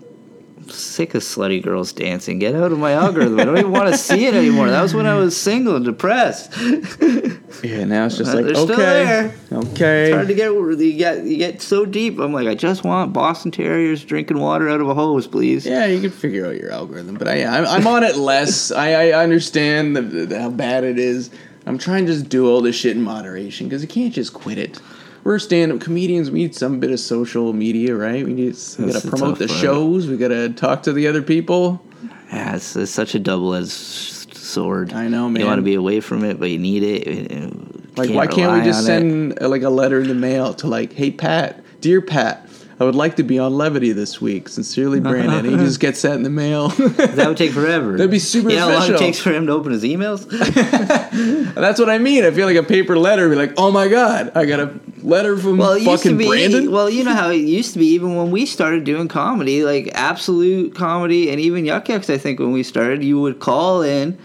[0.70, 2.40] sick of slutty girls dancing.
[2.40, 3.40] Get out of my algorithm.
[3.40, 4.70] I don't even want to see it anymore.
[4.70, 6.54] That was when I was single and depressed.
[7.64, 10.12] Yeah, now it's just Uh, like they're okay, okay.
[10.12, 10.52] Hard to get.
[10.52, 12.20] You get you get so deep.
[12.20, 15.66] I'm like, I just want Boston Terriers drinking water out of a hose, please.
[15.66, 18.72] Yeah, you can figure out your algorithm, but I, I'm, I'm on it less.
[18.72, 21.32] I, I understand the, the, how bad it is.
[21.66, 24.58] I'm trying to just do all this shit in moderation because you can't just quit
[24.60, 24.80] it.
[25.28, 26.32] We're stand-up comedians.
[26.32, 28.26] We need some bit of social media, right?
[28.26, 29.60] We need we gotta promote the part.
[29.60, 30.08] shows.
[30.08, 31.84] We gotta talk to the other people.
[32.32, 34.94] Yeah, it's, it's such a double-edged sword.
[34.94, 35.42] I know, man.
[35.42, 37.30] You want to be away from it, but you need it.
[37.30, 39.00] You Like, why can't we just on it.
[39.02, 42.48] send uh, like a letter in the mail to like, hey Pat, dear Pat,
[42.80, 44.48] I would like to be on Levity this week.
[44.48, 45.44] Sincerely, Brandon.
[45.44, 46.70] he just gets that in the mail.
[47.18, 47.98] That would take forever.
[47.98, 50.30] That'd be super You know how long it takes for him to open his emails?
[51.56, 52.24] That's what I mean.
[52.24, 53.28] I feel like a paper letter.
[53.30, 56.18] Be like, oh my god, I got a letter from Well, it used to fucking
[56.18, 56.28] be.
[56.28, 56.72] Brandon.
[56.72, 57.88] Well, you know how it used to be.
[57.88, 62.40] Even when we started doing comedy, like absolute comedy, and even Yuk Yuk's, I think
[62.40, 64.18] when we started, you would call in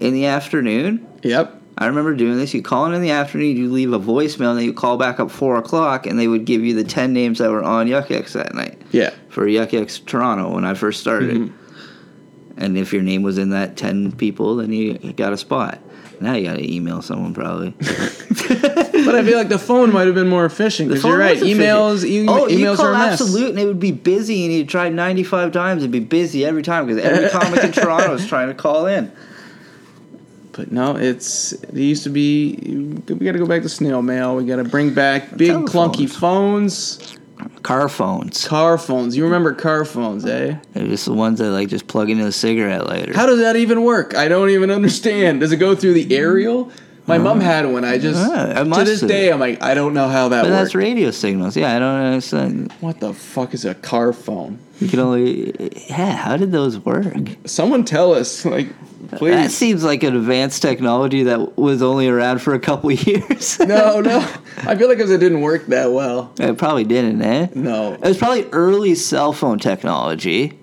[0.00, 1.06] in the afternoon.
[1.22, 1.54] Yep.
[1.80, 2.54] I remember doing this.
[2.54, 5.20] You call in in the afternoon, you leave a voicemail, and then you call back
[5.20, 8.10] up four o'clock, and they would give you the ten names that were on Yuk
[8.10, 9.10] Yuk's that night Yeah.
[9.28, 11.36] for Yuk Yuk's Toronto when I first started.
[11.36, 11.54] Mm-hmm.
[12.60, 15.78] And if your name was in that ten people, then you got a spot.
[16.20, 17.72] Now you got to email someone probably.
[19.12, 21.38] But I feel like the phone might have been more efficient because you're right.
[21.38, 23.20] Emails, e- oh, you emails call are a mess.
[23.20, 26.62] Absolute, and it would be busy, and you'd try 95 times, it'd be busy every
[26.62, 29.10] time because every comic in Toronto is trying to call in.
[30.52, 32.56] But no, it's it used to be.
[33.08, 34.36] We got to go back to snail mail.
[34.36, 37.16] We got to bring back big clunky phones,
[37.62, 38.46] Car phones.
[38.46, 39.16] car phones.
[39.16, 40.56] You remember car phones, eh?
[40.72, 43.14] They're just the ones that like just plug into the cigarette lighter.
[43.14, 44.16] How does that even work?
[44.16, 45.40] I don't even understand.
[45.40, 46.72] Does it go through the aerial?
[47.08, 47.84] My mom had one.
[47.84, 49.08] I just Uh, to this have.
[49.08, 50.62] day I'm like I don't know how that but works.
[50.62, 51.56] that's radio signals.
[51.56, 52.72] Yeah, I don't understand.
[52.80, 54.58] What the fuck is a car phone?
[54.80, 55.70] You can only.
[55.88, 57.06] Yeah, how did those work?
[57.46, 58.68] Someone tell us, like,
[59.16, 59.30] Please.
[59.30, 63.58] That seems like an advanced technology that was only around for a couple years.
[63.60, 64.18] no, no.
[64.58, 66.30] I feel like 'cause it didn't work that well.
[66.38, 67.48] it probably didn't, eh?
[67.54, 67.94] No.
[67.94, 70.58] It was probably early cell phone technology.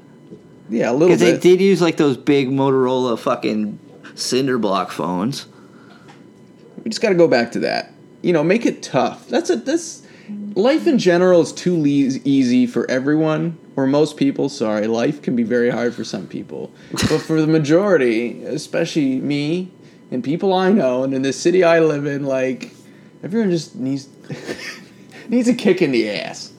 [0.69, 3.79] Yeah, a little Because they did use like those big Motorola fucking
[4.15, 5.47] cinder block phones.
[6.85, 7.91] We just got to go back to that.
[8.21, 9.27] You know, make it tough.
[9.27, 10.05] That's a this
[10.53, 14.47] life in general is too le- easy for everyone or most people.
[14.49, 19.71] Sorry, life can be very hard for some people, but for the majority, especially me
[20.11, 22.71] and people I know, and in the city I live in, like
[23.23, 24.07] everyone just needs
[25.27, 26.53] needs a kick in the ass.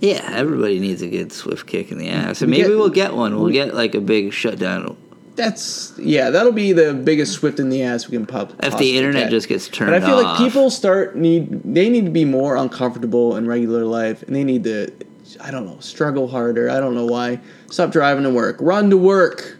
[0.00, 2.40] Yeah, everybody needs a good swift kick in the ass.
[2.42, 3.36] And maybe get- we'll get one.
[3.36, 4.96] We'll get like a big shutdown.
[5.36, 8.52] That's yeah, that'll be the biggest swift in the ass we can pop.
[8.62, 9.30] If the internet get.
[9.30, 10.24] just gets turned But I feel off.
[10.24, 14.44] like people start need they need to be more uncomfortable in regular life, and they
[14.44, 14.90] need to,
[15.40, 16.70] I don't know, struggle harder.
[16.70, 17.40] I don't know why.
[17.70, 18.56] Stop driving to work.
[18.60, 19.58] Run to work.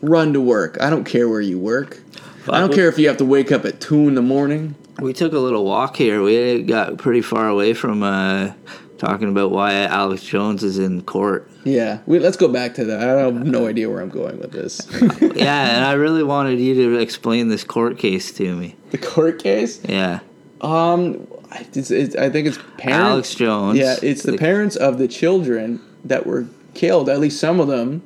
[0.00, 0.78] Run to work.
[0.80, 2.00] I don't care where you work.
[2.48, 4.76] I don't care if you have to wake up at two in the morning.
[5.00, 6.22] We took a little walk here.
[6.22, 8.52] We got pretty far away from uh,
[8.98, 11.50] talking about why Alex Jones is in court.
[11.64, 13.00] Yeah, we, let's go back to that.
[13.00, 14.80] I have no idea where I'm going with this.
[15.36, 18.76] yeah, and I really wanted you to explain this court case to me.
[18.90, 19.80] the court case.
[19.84, 20.20] Yeah.
[20.60, 23.06] Um, I- it's, it's, I think it's parents.
[23.10, 23.78] Alex Jones.
[23.78, 27.08] Yeah, it's the parents of the children that were killed.
[27.08, 28.02] At least some of them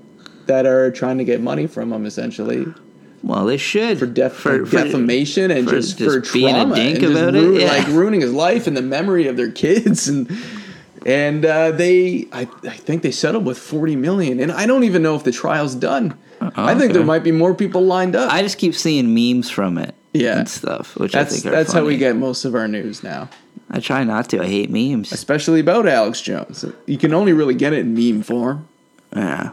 [0.47, 2.67] that are trying to get money from them, essentially
[3.23, 6.75] Well, they should for, def- for defamation and for just, just for being a trauma
[6.75, 7.69] dink and about it, yeah.
[7.69, 10.29] like ruining his life and the memory of their kids and
[11.07, 15.03] and uh, they I, I think they settled with 40 million and I don't even
[15.03, 16.17] know if the trial's done.
[16.41, 18.33] I think there might be more people lined up.
[18.33, 19.95] I just keep seeing memes from it.
[20.13, 20.39] Yeah.
[20.39, 23.03] and stuff, which that's I think are that's how we get most of our news
[23.05, 23.29] now,
[23.71, 24.43] I try not to.
[24.43, 25.13] I hate memes.
[25.13, 26.65] especially about Alex Jones.
[26.87, 28.67] You can only really get it in meme form.
[29.15, 29.51] Yeah,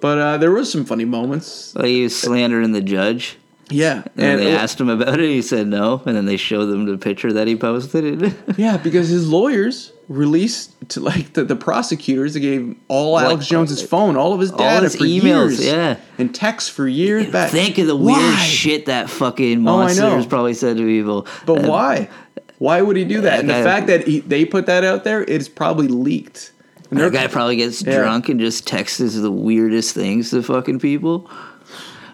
[0.00, 1.74] But uh, there was some funny moments.
[1.76, 3.36] like he was slandering the judge.
[3.70, 5.28] Yeah, And, they uh, asked him about it.
[5.28, 8.34] He said no, and then they showed them the picture that he posted.
[8.58, 12.34] Yeah, because his lawyers released to like the, the prosecutors.
[12.34, 15.96] They gave all Alex Jones's phone, all of his data his for emails, years, yeah.
[16.18, 17.50] and texts for years back.
[17.50, 18.18] Think of the Why?
[18.18, 20.10] weird shit that fucking Oh, I know.
[20.10, 21.26] monsters probably said to people.
[21.46, 22.10] But And why?
[22.58, 23.40] Why would he do that?
[23.40, 26.52] And the fact that he, they put that out there, it's probably leaked.
[26.90, 27.96] And That guy probably gets Yeah.
[27.98, 31.28] drunk and just texts the weirdest things to fucking people.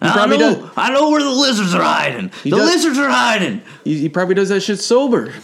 [0.02, 0.70] I know, does.
[0.76, 2.30] I know where the lizards are hiding.
[2.42, 2.60] the does.
[2.74, 3.62] lizards are hiding.
[3.84, 5.32] he, he probably does that shit sober.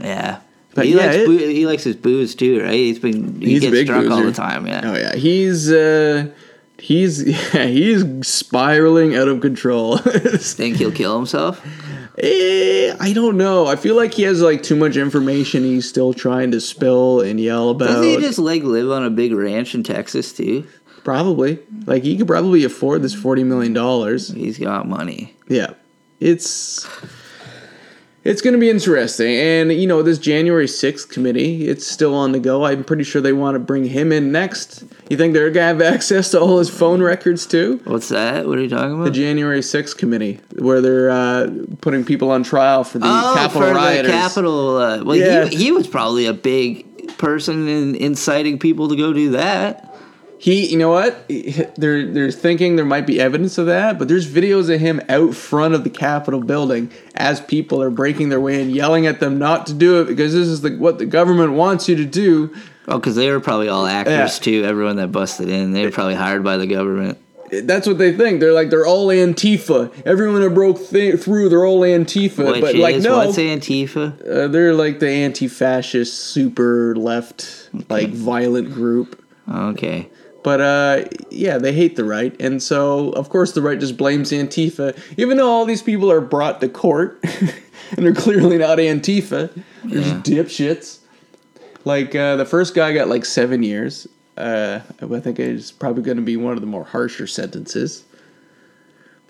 [0.00, 0.40] Yeah.
[0.74, 2.72] But he yeah, likes it- boo- he likes his booze too, right?
[2.74, 4.66] He's been he He's gets big drunk all the time.
[4.66, 4.80] Yeah.
[4.84, 6.30] Oh yeah, he's uh,
[6.78, 7.22] he's
[7.54, 9.96] yeah, he's spiraling out of control.
[9.98, 11.64] Think he'll kill himself?
[12.18, 13.66] Eh, I don't know.
[13.66, 17.40] I feel like he has like too much information he's still trying to spill and
[17.40, 17.86] yell about.
[17.86, 20.66] Doesn't he just like live on a big ranch in Texas too?
[21.04, 21.58] Probably.
[21.86, 24.28] Like he could probably afford this forty million dollars.
[24.28, 25.34] He's got money.
[25.48, 25.74] Yeah.
[26.18, 26.88] It's
[28.24, 29.36] it's going to be interesting.
[29.36, 32.64] And you know, this January 6th committee, it's still on the go.
[32.64, 34.82] I'm pretty sure they want to bring him in next.
[35.10, 37.82] You think they're going to have access to all his phone records too?
[37.84, 38.46] What's that?
[38.46, 39.04] What are you talking about?
[39.04, 39.10] The?
[39.10, 41.50] January 6th committee where they're uh,
[41.82, 44.10] putting people on trial for the oh, Capitol for rioters.
[44.10, 44.76] the Capitol.
[44.78, 45.44] Uh, well, Yeah.
[45.44, 49.93] he, he was probably a big person in inciting people to go do that.
[50.44, 51.26] He, you know what?
[51.78, 55.34] They're they're thinking there might be evidence of that, but there's videos of him out
[55.34, 59.38] front of the Capitol building as people are breaking their way and yelling at them
[59.38, 62.54] not to do it because this is the, what the government wants you to do.
[62.86, 64.26] Oh, because they were probably all actors Yeah.
[64.44, 64.64] too.
[64.66, 67.16] Everyone that busted in, they were probably hired by the government.
[67.50, 68.40] That's what they think.
[68.40, 69.90] They're like they're all Antifa.
[70.04, 72.46] Everyone that broke th- through, they're all Antifa.
[72.52, 74.20] Which but is like no, what's Antifa?
[74.28, 79.24] uh, they're like the anti-fascist, super left, like violent group.
[79.50, 80.10] Okay.
[80.44, 84.30] But uh, yeah, they hate the right, and so of course the right just blames
[84.30, 87.18] Antifa, even though all these people are brought to court
[87.96, 89.50] and they're clearly not Antifa.
[89.84, 90.20] They're Yeah.
[90.22, 90.98] just dipshits.
[91.86, 94.06] Like uh, the first guy got like seven years.
[94.36, 98.04] Uh, I think it's probably going to be one of the more harsher sentences.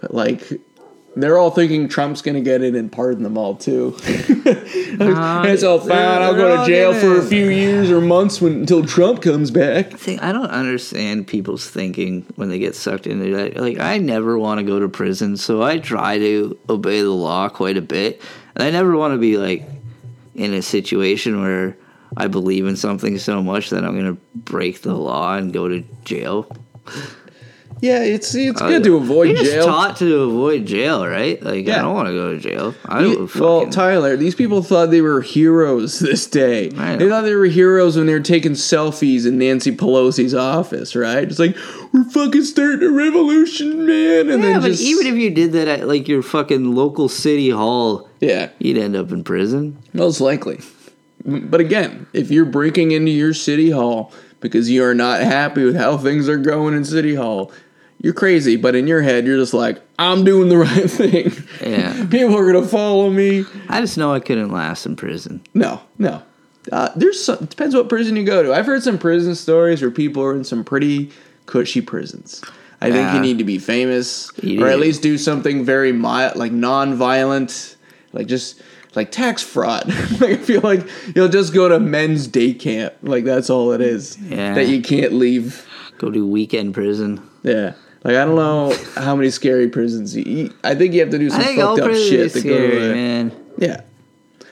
[0.01, 0.53] But like,
[1.17, 3.95] they're all thinking Trump's going to get in and pardon them all too.
[4.05, 5.91] it's all fine.
[5.91, 10.09] I'll go to jail for a few years or months when, until Trump comes back.
[10.09, 13.57] I I don't understand people's thinking when they get sucked into that.
[13.57, 17.49] Like I never want to go to prison, so I try to obey the law
[17.49, 18.21] quite a bit.
[18.55, 19.69] And I never want to be like
[20.35, 21.77] in a situation where
[22.17, 25.69] I believe in something so much that I'm going to break the law and go
[25.69, 26.49] to jail.
[27.81, 29.67] Yeah, it's it's uh, good to avoid jail.
[29.67, 31.43] taught to avoid jail, right?
[31.43, 31.79] Like Yeah.
[31.79, 32.75] I don't want to go to jail.
[32.87, 36.69] I You- well, Tyler, these people thought they were heroes this day.
[36.69, 41.25] They thought they were heroes when they were taking selfies in Nancy Pelosi's office, right?
[41.25, 41.57] It's like
[41.93, 44.31] we're fucking starting a revolution, man.
[44.31, 47.09] And yeah, then but just even if you did that at like your fucking local
[47.09, 49.77] city hall, yeah, you'd end up in prison.
[49.93, 50.61] most likely.
[51.27, 54.13] But again, if you're breaking into your city hall
[54.45, 57.51] because you are not happy with how things are going in city hall,
[58.03, 58.57] you're crazy.
[58.57, 61.33] But in your head, you're just like, I'm doing the right thing.
[61.63, 62.05] Yeah.
[62.11, 63.47] People are gonna follow me.
[63.71, 65.41] I just know I couldn't last in prison.
[65.55, 66.23] No, no.
[66.71, 68.53] Uh, there's some, depends what prison you go to.
[68.53, 71.11] I've heard some prison stories where people are in some pretty
[71.47, 72.43] cushy prisons.
[72.83, 73.15] I think Yeah.
[73.15, 77.77] you need to be famous, You or at least do something very mild, like non-violent,
[78.13, 78.61] like just
[78.97, 79.87] like tax fraud.
[80.21, 82.95] like I feel like you'll just go to men's day camp.
[83.03, 84.19] Like that's all it is.
[84.19, 84.55] Yeah.
[84.55, 85.67] That you can't leave.
[85.99, 87.29] Go to weekend prison.
[87.43, 87.75] Yeah.
[88.05, 90.25] Like I don't know how many scary prisons you.
[90.25, 92.41] you I think you have to do some I think all fucked up shit to
[92.43, 92.69] go to.
[92.69, 93.33] scary, man.
[93.57, 93.81] yeah,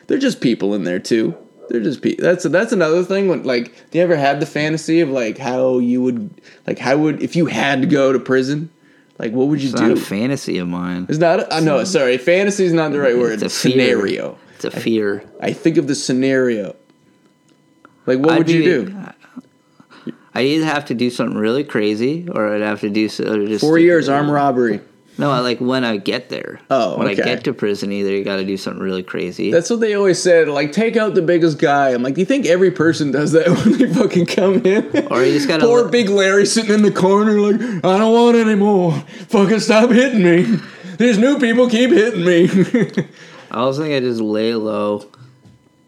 [0.07, 1.37] they're just people in there too.
[1.69, 2.25] They're just people.
[2.25, 3.29] That's that's another thing.
[3.29, 6.97] When like, do you ever had the fantasy of like how you would like how
[6.97, 8.71] would if you had to go to prison,
[9.19, 9.93] like what would you It's not do?
[9.95, 11.07] a fantasy of mine.
[11.09, 11.41] It's not.
[11.41, 12.19] A, uh, no, sorry.
[12.19, 13.43] Fantasy is not the right word.
[13.43, 13.73] It's a fear.
[13.73, 14.39] scenario.
[14.57, 15.25] It's a fear.
[15.41, 16.77] I think of the scenario.
[18.07, 18.97] Like, what I'd would you do?
[20.35, 23.61] I'd either have to do something really crazy, or I'd have to do so, just
[23.61, 24.81] Four years armed robbery.
[25.19, 26.59] No, I like when I get there.
[26.71, 27.21] Oh, when okay.
[27.21, 29.51] I get to prison, either you got to do something really crazy.
[29.51, 30.49] That's what they always said.
[30.49, 31.91] Like, take out the biggest guy.
[31.91, 35.07] I'm like, do you think every person does that when they fucking come in?
[35.09, 38.37] Or you just gotta Poor big Larry sitting in the corner, like, I don't want
[38.39, 38.93] anymore.
[39.29, 40.59] Fucking stop hitting me.
[40.97, 42.49] These new people keep hitting me.
[43.51, 45.07] I was thinking I just lay low,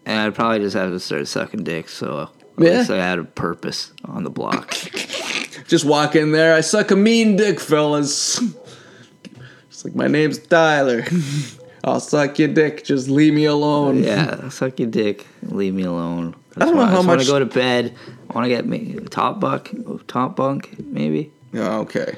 [0.05, 1.89] and I'd probably just have to start sucking dick.
[1.89, 2.77] So at Yeah.
[2.77, 4.75] least I had a purpose on the block.
[5.67, 6.53] Just walk in there.
[6.53, 8.39] I suck a mean dick, fellas.
[9.85, 11.03] It's like my name's Tyler.
[11.83, 12.83] I'll suck your dick.
[12.83, 14.03] Just leave me alone.
[14.03, 15.27] yeah, suck your dick.
[15.43, 16.35] Leave me alone.
[16.57, 17.93] I don't know why- how want much- to go to bed.
[18.29, 22.15] I want to get me top bunk, top bunk maybe, Oh, okay.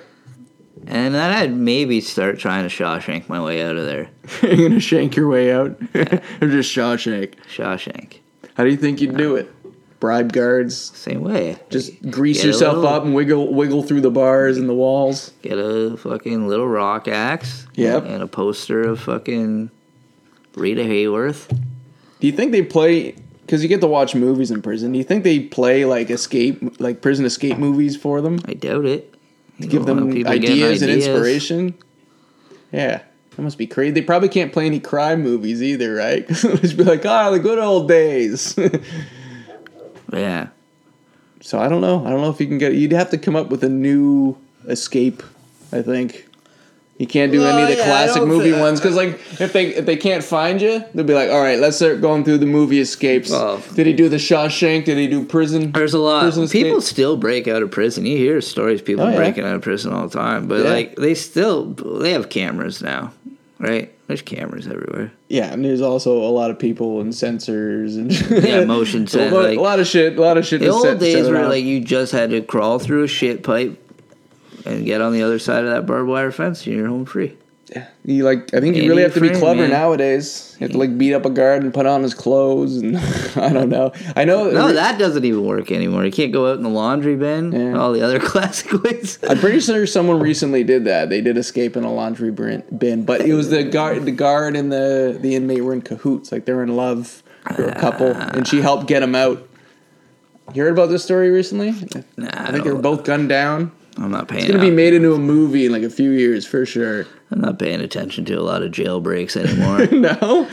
[0.86, 4.10] and then I'd maybe start trying to Shawshank my way out of there.
[4.42, 7.34] You're gonna shank your way out, or just Shawshank?
[7.54, 8.20] Shawshank,
[8.56, 9.52] How do you think you'd do it?
[10.00, 10.78] Bribe guards.
[10.78, 11.58] same way.
[11.70, 15.32] Just grease yourself little- up and wiggle wiggle through the bars and the walls.
[15.42, 17.66] Get a fucking little rock axe.
[17.76, 18.06] Yep.
[18.06, 19.72] And a poster of fucking
[20.56, 21.50] Rita Hayworth.
[22.20, 23.16] Do you think they play?
[23.42, 24.92] Because you get to watch movies in prison.
[24.92, 28.40] Do you think they play like escape, like prison escape movies for them?
[28.46, 29.16] I doubt it.
[29.58, 31.74] You Give them getting ideas and inspiration.
[32.72, 33.02] Yeah,
[33.36, 33.92] that must be crazy.
[33.92, 36.28] They probably can't play any crime movies either, right?
[36.34, 38.58] Just be like, ah, the good old days.
[40.14, 40.48] Yeah.
[41.42, 42.06] so I don't know.
[42.06, 42.74] I don't know if you can get.
[42.74, 44.38] You'd have to come up with a new
[44.68, 45.24] escape.
[45.72, 46.24] I think.
[47.00, 49.68] You can't do any of the yeah, classic movie thi- ones because, like, if they
[49.76, 52.48] if they can't find you, they'll be like, "All right, let's start going through the
[52.48, 54.86] movie escapes." Well- Did he do the Shawshank?
[54.86, 55.72] Did he do prison?
[55.74, 56.22] There's a lot.
[56.24, 56.92] Prison People escape?
[56.94, 58.08] still break out of prison.
[58.08, 59.16] You hear stories people Oh, yeah.
[59.16, 60.72] breaking out of prison all the time, but Yeah.
[60.72, 63.12] like they still they have cameras now,
[63.60, 63.94] right?
[64.08, 65.12] There's cameras everywhere.
[65.28, 68.12] Yeah, and there's also a lot of people and sensors and
[68.46, 70.18] Yeah, motion So, sen- a, lot, like- a lot of shit.
[70.18, 70.62] A lot of shit.
[70.62, 73.84] The old days were like you just had to crawl through a shit pipe
[74.66, 77.36] and get on the other side of that barbed wire fence, and you're home free.
[78.06, 78.54] You like.
[78.54, 79.72] I think you really have to be clever man.
[79.72, 80.56] nowadays.
[80.60, 82.98] You have to like beat up a guard and put on his clothes, and
[83.36, 83.92] I don't know.
[84.16, 84.50] I know.
[84.50, 86.06] No, that doesn't even work anymore.
[86.06, 87.52] You can't go out in the laundry bin.
[87.52, 87.78] Yeah.
[87.78, 89.20] All the other classic ways.
[89.28, 91.10] I'm pretty sure someone recently did that.
[91.10, 94.06] They did escape in a laundry bin, but it was the guard.
[94.06, 96.32] The guard and the the inmate were in cahoots.
[96.32, 97.24] Like they were in love.
[97.56, 99.48] They were a couple, and she helped get him out.
[100.54, 101.72] You heard about this story recently?
[102.16, 103.72] Nah, I think they were both gunned down.
[103.98, 104.44] I'm not paying.
[104.44, 107.06] It's gonna be made into a movie in like a few years for sure.
[107.32, 109.86] I'm not paying attention to a lot of jailbreaks anymore.
[109.88, 110.50] No,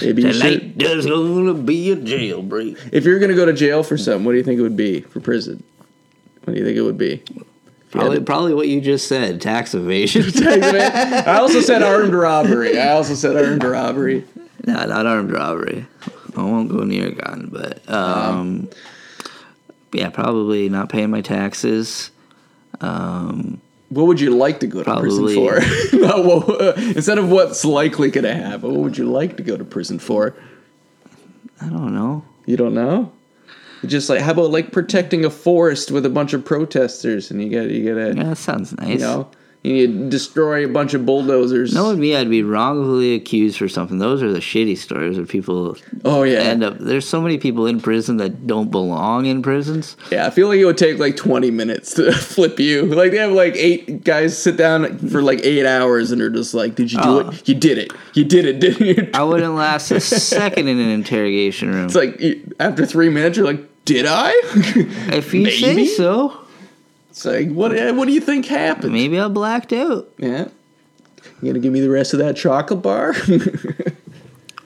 [0.00, 0.22] maybe.
[0.22, 2.90] Tonight there's gonna be a jailbreak.
[2.92, 5.00] If you're gonna go to jail for something, what do you think it would be
[5.02, 5.62] for prison?
[6.44, 7.22] What do you think it would be?
[7.90, 10.24] Probably, probably what you just said, tax evasion.
[10.48, 12.78] I also said armed robbery.
[12.78, 14.24] I also said armed robbery.
[14.66, 15.86] no, not armed robbery.
[16.36, 18.68] I won't go near a gun, but um,
[19.92, 22.10] yeah, probably not paying my taxes.
[22.80, 23.60] Um,
[23.94, 25.60] What would you like to go to Probably- prison
[25.92, 25.96] for?
[26.06, 29.42] Not what- uh, instead of what's likely going to happen, what would you like to
[29.42, 30.34] go to prison for?
[31.60, 32.24] I don't know.
[32.46, 33.12] You don't know.
[33.86, 37.48] Just like how about like protecting a forest with a bunch of protesters, and you
[37.50, 38.88] get you get a Yeah, that sounds nice.
[38.88, 39.28] you know
[39.64, 41.72] you need to destroy a bunch of bulldozers.
[41.72, 43.98] Knowing me, I'd be wrongfully accused for something.
[43.98, 46.76] Those are the shitty stories where people oh yeah, end up.
[46.78, 49.96] There's so many people in prison that don't belong in prisons.
[50.12, 52.84] Yeah, I feel like it would take like 20 minutes to flip you.
[52.84, 56.52] Like they have like eight guys sit down for like eight hours and they're just
[56.52, 57.18] like, "Did you do Oh.
[57.30, 57.48] it?
[57.48, 57.90] You did it.
[58.12, 61.86] You did it, didn't you?" I wouldn't last a second in an interrogation room.
[61.86, 62.20] It's like
[62.60, 64.30] after three minutes, you're like, "Did I?"
[65.10, 66.43] if you say so,
[67.14, 67.72] it's like, what?
[67.76, 68.92] Eh, what do you think happened?
[68.92, 70.08] maybe I blacked out.
[70.18, 70.48] Yeah,
[71.40, 73.14] you gonna give me the rest of that chocolate bar?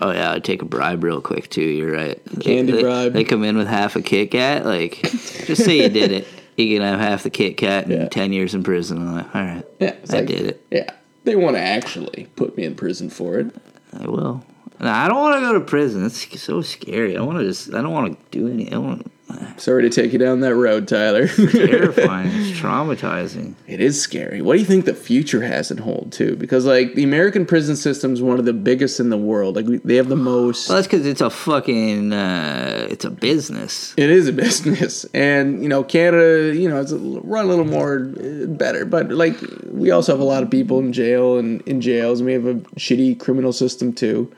[0.00, 1.60] Oh yeah, I'd take a bribe real quick too.
[1.60, 2.20] You're right.
[2.40, 3.12] Candy they, bribe.
[3.14, 4.64] They come in with half a Kit Kat.
[4.64, 6.28] Like, just say you did it.
[6.56, 8.08] You can have half the Kit Kat and Yeah.
[8.08, 8.98] ten years in prison.
[8.98, 10.64] I'm like, all right, yeah, I like- did it.
[10.70, 10.90] Yeah,
[11.24, 13.52] they want to actually put me in prison for it.
[13.98, 14.44] I will.
[14.78, 16.04] No, I don't want to go to prison.
[16.06, 17.16] It's so scary.
[17.16, 17.74] I want to just.
[17.74, 18.72] I don't want to do any.
[18.72, 19.10] I want.
[19.58, 21.26] Sorry to take you down that road, Tyler.
[21.28, 22.28] Terrifying.
[22.28, 23.54] it's traumatizing.
[23.66, 24.40] It is scary.
[24.40, 26.36] What do you think the future has in hold too?
[26.36, 29.56] Because like the American prison system is one of the biggest in the world.
[29.56, 30.68] Like we, they have the most.
[30.68, 32.12] Well, that's because it's a fucking.
[32.12, 33.94] Uh, it's a business.
[33.96, 37.64] It is a business, and you know Canada, you know, it's a, run a little
[37.64, 38.84] more uh, better.
[38.84, 39.36] But like
[39.70, 42.46] we also have a lot of people in jail and in jails, and we have
[42.46, 44.32] a shitty criminal system too.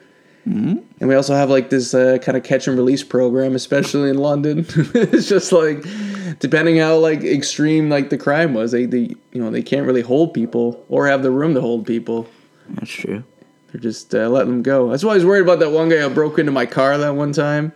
[0.50, 0.78] Mm-hmm.
[0.98, 4.18] And we also have like this uh, kind of catch and release program, especially in
[4.18, 4.66] London.
[4.94, 5.84] it's just like
[6.40, 10.00] depending how like extreme like the crime was, they, they you know they can't really
[10.00, 12.26] hold people or have the room to hold people.
[12.70, 13.22] That's true.
[13.68, 14.90] They're just uh, letting them go.
[14.90, 17.14] That's why I was worried about that one guy who broke into my car that
[17.14, 17.72] one time.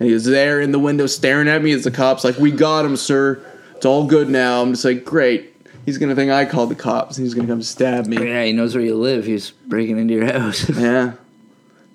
[0.00, 2.52] And he was there in the window staring at me as the cops like, "We
[2.52, 3.44] got him, sir.
[3.76, 5.54] It's all good now." I'm just like, "Great."
[5.88, 8.18] he's gonna think I called the cops and he's gonna come stab me.
[8.18, 9.24] Yeah, he knows where you live.
[9.24, 10.68] He's breaking into your house.
[10.78, 11.12] Yeah.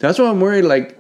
[0.04, 1.00] That's why I'm worried like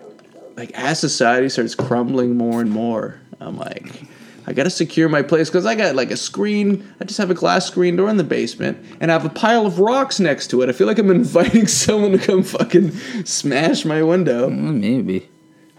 [0.55, 4.03] like as society starts crumbling more and more, I'm like
[4.47, 6.89] I gotta secure my place because I got like a screen.
[7.01, 9.65] I just have a glass screen door in the basement, and I have a pile
[9.65, 10.69] of rocks next to it.
[10.69, 12.91] I feel like I'm inviting someone to come fucking
[13.25, 14.47] smash my window.
[14.47, 15.29] Well, maybe.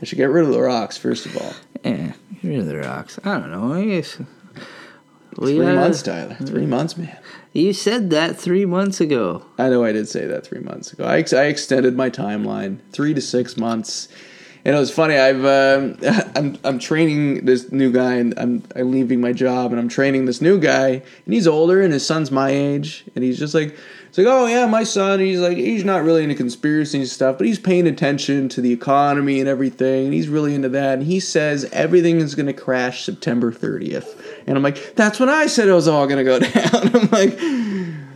[0.02, 1.54] I should get rid of the rocks first of all.
[1.82, 2.12] Yeah,
[2.42, 3.18] get rid of the rocks.
[3.24, 3.72] I don't know.
[3.72, 4.18] I guess.
[5.34, 6.36] Three months, Tyler.
[6.44, 7.16] Three months, man.
[7.52, 9.44] You said that three months ago.
[9.58, 11.04] I know I did say that three months ago.
[11.04, 14.08] I, ex- I extended my timeline three to six months,
[14.64, 15.16] and it was funny.
[15.16, 15.98] I've um,
[16.36, 20.24] I'm I'm training this new guy, and I'm I'm leaving my job, and I'm training
[20.24, 23.76] this new guy, and he's older, and his son's my age, and he's just like.
[24.08, 25.18] It's like, oh yeah, my son.
[25.18, 29.40] He's like, he's not really into conspiracy stuff, but he's paying attention to the economy
[29.40, 30.98] and everything, and he's really into that.
[30.98, 35.28] And he says everything is going to crash September 30th, and I'm like, that's when
[35.28, 36.94] I said it was all going to go down.
[36.94, 37.36] I'm like,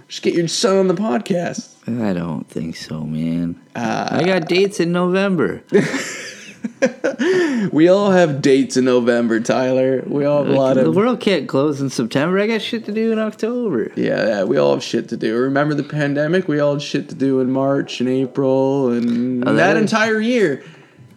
[0.06, 1.74] just get your son on the podcast.
[1.88, 3.60] I don't think so, man.
[3.74, 5.64] Uh, I got dates in November.
[7.72, 10.02] We all have dates in November, Tyler.
[10.06, 10.84] We all have a lot of.
[10.84, 12.38] the world can't close in September.
[12.38, 13.90] I got shit to do in October.
[13.96, 14.44] yeah, yeah.
[14.44, 15.36] We all have shit to do.
[15.36, 16.46] Remember the pandemic?
[16.48, 20.20] We all had shit to do in March and April and Oh, that, that entire
[20.20, 20.62] year,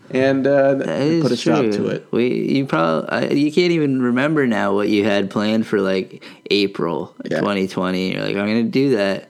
[0.09, 2.07] and uh, That they is put a stop to it.
[2.11, 2.27] We
[2.57, 7.39] you probably you can't even remember now what you had planned for like April Yeah.
[7.39, 8.13] 2020.
[8.13, 9.29] You're like, I'm gonna do that.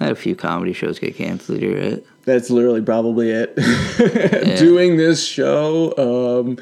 [0.00, 1.60] I had a few comedy shows get canceled.
[1.60, 2.06] You're right.
[2.24, 3.56] That's literally probably it.
[4.58, 6.56] Doing this show, um,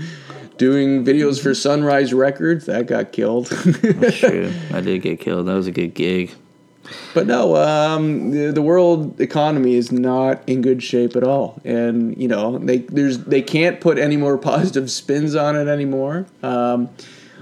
[0.56, 3.46] doing videos for Sunrise Records, that got killed.
[3.48, 4.52] That's true.
[4.72, 5.46] I did get killed.
[5.46, 6.34] That was a good gig.
[7.14, 12.16] But no, um, the, the world economy is not in good shape at all, and
[12.20, 16.26] you know they there's they can't put any more positive spins on it anymore.
[16.42, 16.88] Um,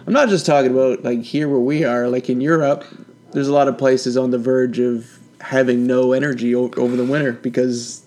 [0.07, 2.85] I'm not just talking about like here where we are, like in Europe.
[3.33, 7.05] There's a lot of places on the verge of having no energy o- over the
[7.05, 8.03] winter because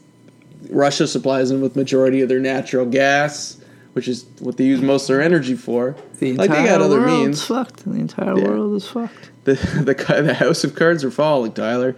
[0.72, 3.57] Russia supplies them with majority of their natural gas,
[3.93, 5.95] which is what they use most of their energy for.
[6.19, 7.45] The like entire they got other world's means.
[7.45, 7.86] fucked.
[7.86, 8.43] The entire Yeah.
[8.47, 9.30] world is fucked.
[9.43, 9.53] The
[9.86, 11.95] the the house of cards are falling, Tyler.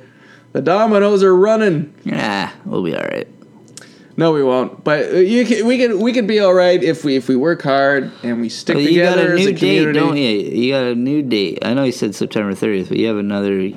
[0.54, 1.94] The dominoes are running.
[2.04, 3.28] Yeah, we'll be all right.
[4.16, 4.84] No, we won't.
[4.84, 7.36] But uh, you can, we can we can be all right if we if we
[7.36, 9.94] work hard and we stick Well, you got together a as new a community.
[9.94, 10.30] date, don't you?
[10.62, 11.60] You got a new date.
[11.64, 13.72] I know you said September 30th, but you have another.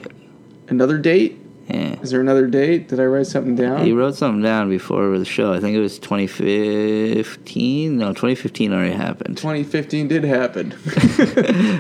[0.69, 1.39] Another date?
[1.69, 2.01] Yeah.
[2.01, 2.89] Is there another date?
[2.89, 3.87] Did I write something down?
[3.87, 5.53] You wrote something down before the show.
[5.53, 7.99] I think it was 2015.
[7.99, 9.37] No, 2015 already happened.
[9.37, 10.75] 2015 did happen.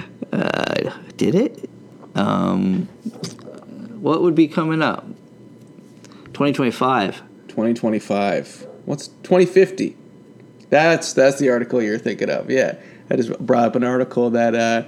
[0.33, 1.71] Uh, did it?
[2.15, 2.87] Um,
[4.01, 5.07] what would be coming up?
[6.35, 7.23] 2025.
[7.49, 8.67] 2025.
[8.85, 9.97] What's 2050?
[10.69, 12.51] That's that's the article you're thinking of.
[12.51, 12.77] Yeah,
[13.09, 14.83] I just brought up an article that uh,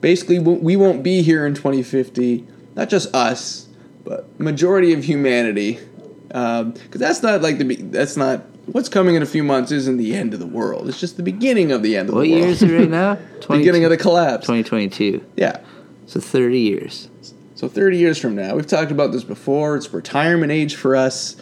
[0.00, 2.46] basically we won't be here in 2050.
[2.74, 3.65] Not just us,
[4.06, 5.78] but majority of humanity.
[6.32, 9.70] Um, because that's not like the be- that's not what's coming in a few months.
[9.72, 10.88] Isn't the end of the world?
[10.88, 12.50] It's just the beginning of the end of What the year world.
[12.50, 13.18] is it right now?
[13.40, 14.46] 20 beginning of the collapse.
[14.46, 15.24] 2022.
[15.36, 15.60] Yeah.
[16.06, 17.08] So 30 years.
[17.54, 19.76] So 30 years from now, we've talked about this before.
[19.76, 21.36] It's retirement age for us.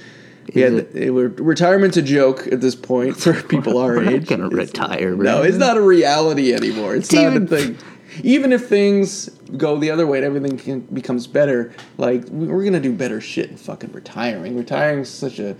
[0.54, 4.26] We had, it, we're, retirement's a joke at this point for people our We're not
[4.26, 5.24] gonna It's- retire, bro.
[5.24, 6.94] No, it's not a reality anymore.
[6.94, 7.78] It's, It's not even- a thing.
[8.22, 12.64] Even if things go the other way and everything can, becomes better, like we- we're
[12.64, 14.56] gonna do better shit in fucking retiring.
[14.56, 15.56] Retiring is such a.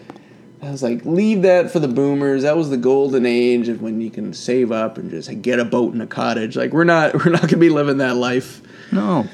[0.63, 2.43] I was like, leave that for the boomers.
[2.45, 5.65] That was the golden age of when you can save up and just get a
[5.65, 6.57] boat and a cottage.
[6.57, 8.63] Like we're not, we're not gonna be living that life.
[8.91, 9.27] No.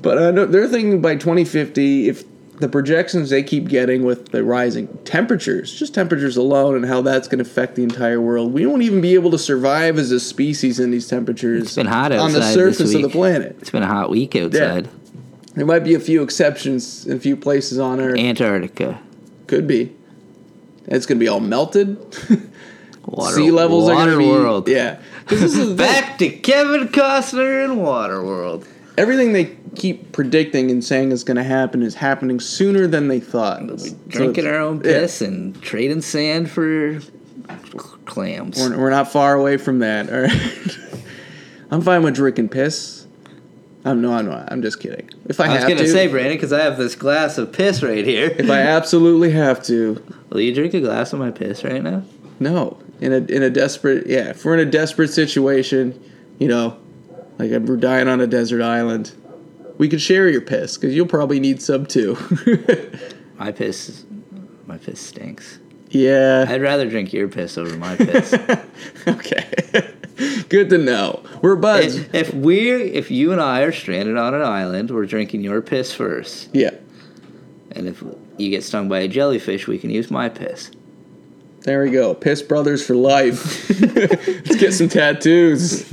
[0.00, 2.22] But uh, they're thinking by 2050, if
[2.58, 7.28] the projections they keep getting with the rising temperatures, just temperatures alone, and how that's
[7.28, 10.18] going to affect the entire world, we won't even be able to survive as a
[10.20, 11.62] species in these temperatures.
[11.64, 13.56] It's been hot on the surface of the planet.
[13.60, 14.88] It's been a hot week outside.
[15.54, 18.18] There might be a few exceptions in a few places on Earth.
[18.18, 19.00] Antarctica.
[19.46, 19.94] Could be.
[20.86, 21.96] It's going to be all melted.
[23.06, 24.24] Water, sea levels are going to be.
[24.24, 24.68] Waterworld.
[24.68, 24.98] Yeah.
[25.26, 25.72] 'Cause this is.
[25.74, 28.66] Back to Kevin Costner in Waterworld.
[28.98, 33.20] Everything they keep predicting and saying is going to happen is happening sooner than they
[33.20, 33.60] thought.
[33.78, 34.82] So Drinking it's- our own yeah.
[35.00, 37.00] piss and trading sand for
[38.06, 38.58] clams.
[38.58, 40.10] We're, we're not far away from that.
[40.10, 40.78] All right.
[41.70, 43.06] I'm fine with drinking piss.
[43.84, 44.50] I'm no, I'm not.
[44.50, 45.08] I'm just kidding.
[45.26, 47.82] If I, I was gonna to, say, Brandon, because I have this glass of piss
[47.84, 48.34] right here.
[48.36, 52.02] if I absolutely have to, Will you drink a glass of my piss right now?
[52.40, 52.78] no.
[52.98, 54.30] In a in a desperate, yeah.
[54.30, 56.02] If we're in a desperate situation,
[56.38, 56.78] you know,
[57.38, 59.12] like if we're dying on a desert island,
[59.78, 62.16] we could share your piss because you'll probably need some too.
[63.38, 64.04] My piss,
[64.64, 65.58] my piss stinks.
[65.90, 66.46] yeah.
[66.48, 68.32] I'd rather drink your piss over my piss.
[69.06, 69.44] okay.
[70.48, 71.22] Good to know.
[71.42, 71.96] We're We're buds.
[71.96, 75.60] If, if we, if you and I are stranded on an island, we're drinking your
[75.60, 76.70] piss first, yeah.
[77.72, 78.02] and if
[78.38, 80.70] you get stung by a jellyfish, we can use my piss.
[81.60, 82.14] There we go.
[82.14, 83.68] Piss Brothers for life.
[83.80, 85.92] Let's get some tattoos.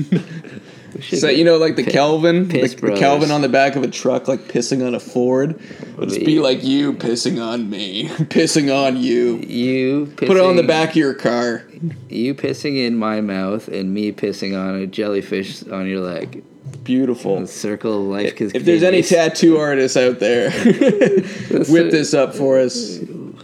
[1.04, 3.76] We should So you know, like the pi- Calvin, the, the Calvin on the back
[3.76, 5.60] of a truck, like pissing on a Ford.
[5.98, 9.38] Let's be- be like you pissing on me, pissing on you.
[9.38, 11.64] You pissing, Put it on the back of your car.
[12.10, 16.44] You pissing in my mouth and me pissing on a jellyfish on your leg.
[16.86, 17.40] Beautiful.
[17.42, 18.40] The circle of life.
[18.42, 23.00] If there's any tattoo artists out there, whip this up for us.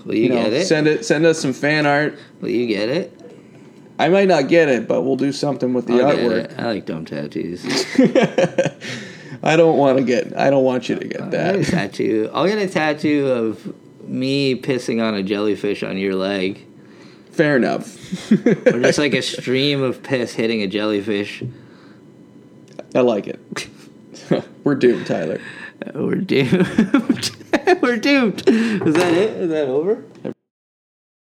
[0.05, 0.68] will you, You know, get it?
[0.68, 1.05] send it.
[1.05, 2.18] Send us some fan art.
[2.41, 3.19] will you get it?
[4.00, 6.58] I might not get it, but we'll do something with the I'll artwork.
[6.58, 7.64] I like dumb tattoos.
[9.43, 10.36] I don't want to get.
[10.38, 11.66] I don't want you to get I'll get that.
[11.66, 12.30] tattoo.
[12.34, 13.74] I'll get a tattoo of
[14.08, 16.66] me pissing on a jellyfish on your leg,
[17.32, 18.32] Fair enough.
[18.32, 21.43] or just like a stream of piss hitting a jellyfish.
[22.95, 23.39] I like it.
[24.64, 25.39] We're doomed, Tyler.
[25.93, 27.32] We're doomed.
[27.82, 28.43] We're doomed.
[28.47, 29.30] Is that it?
[29.38, 30.04] Is that over?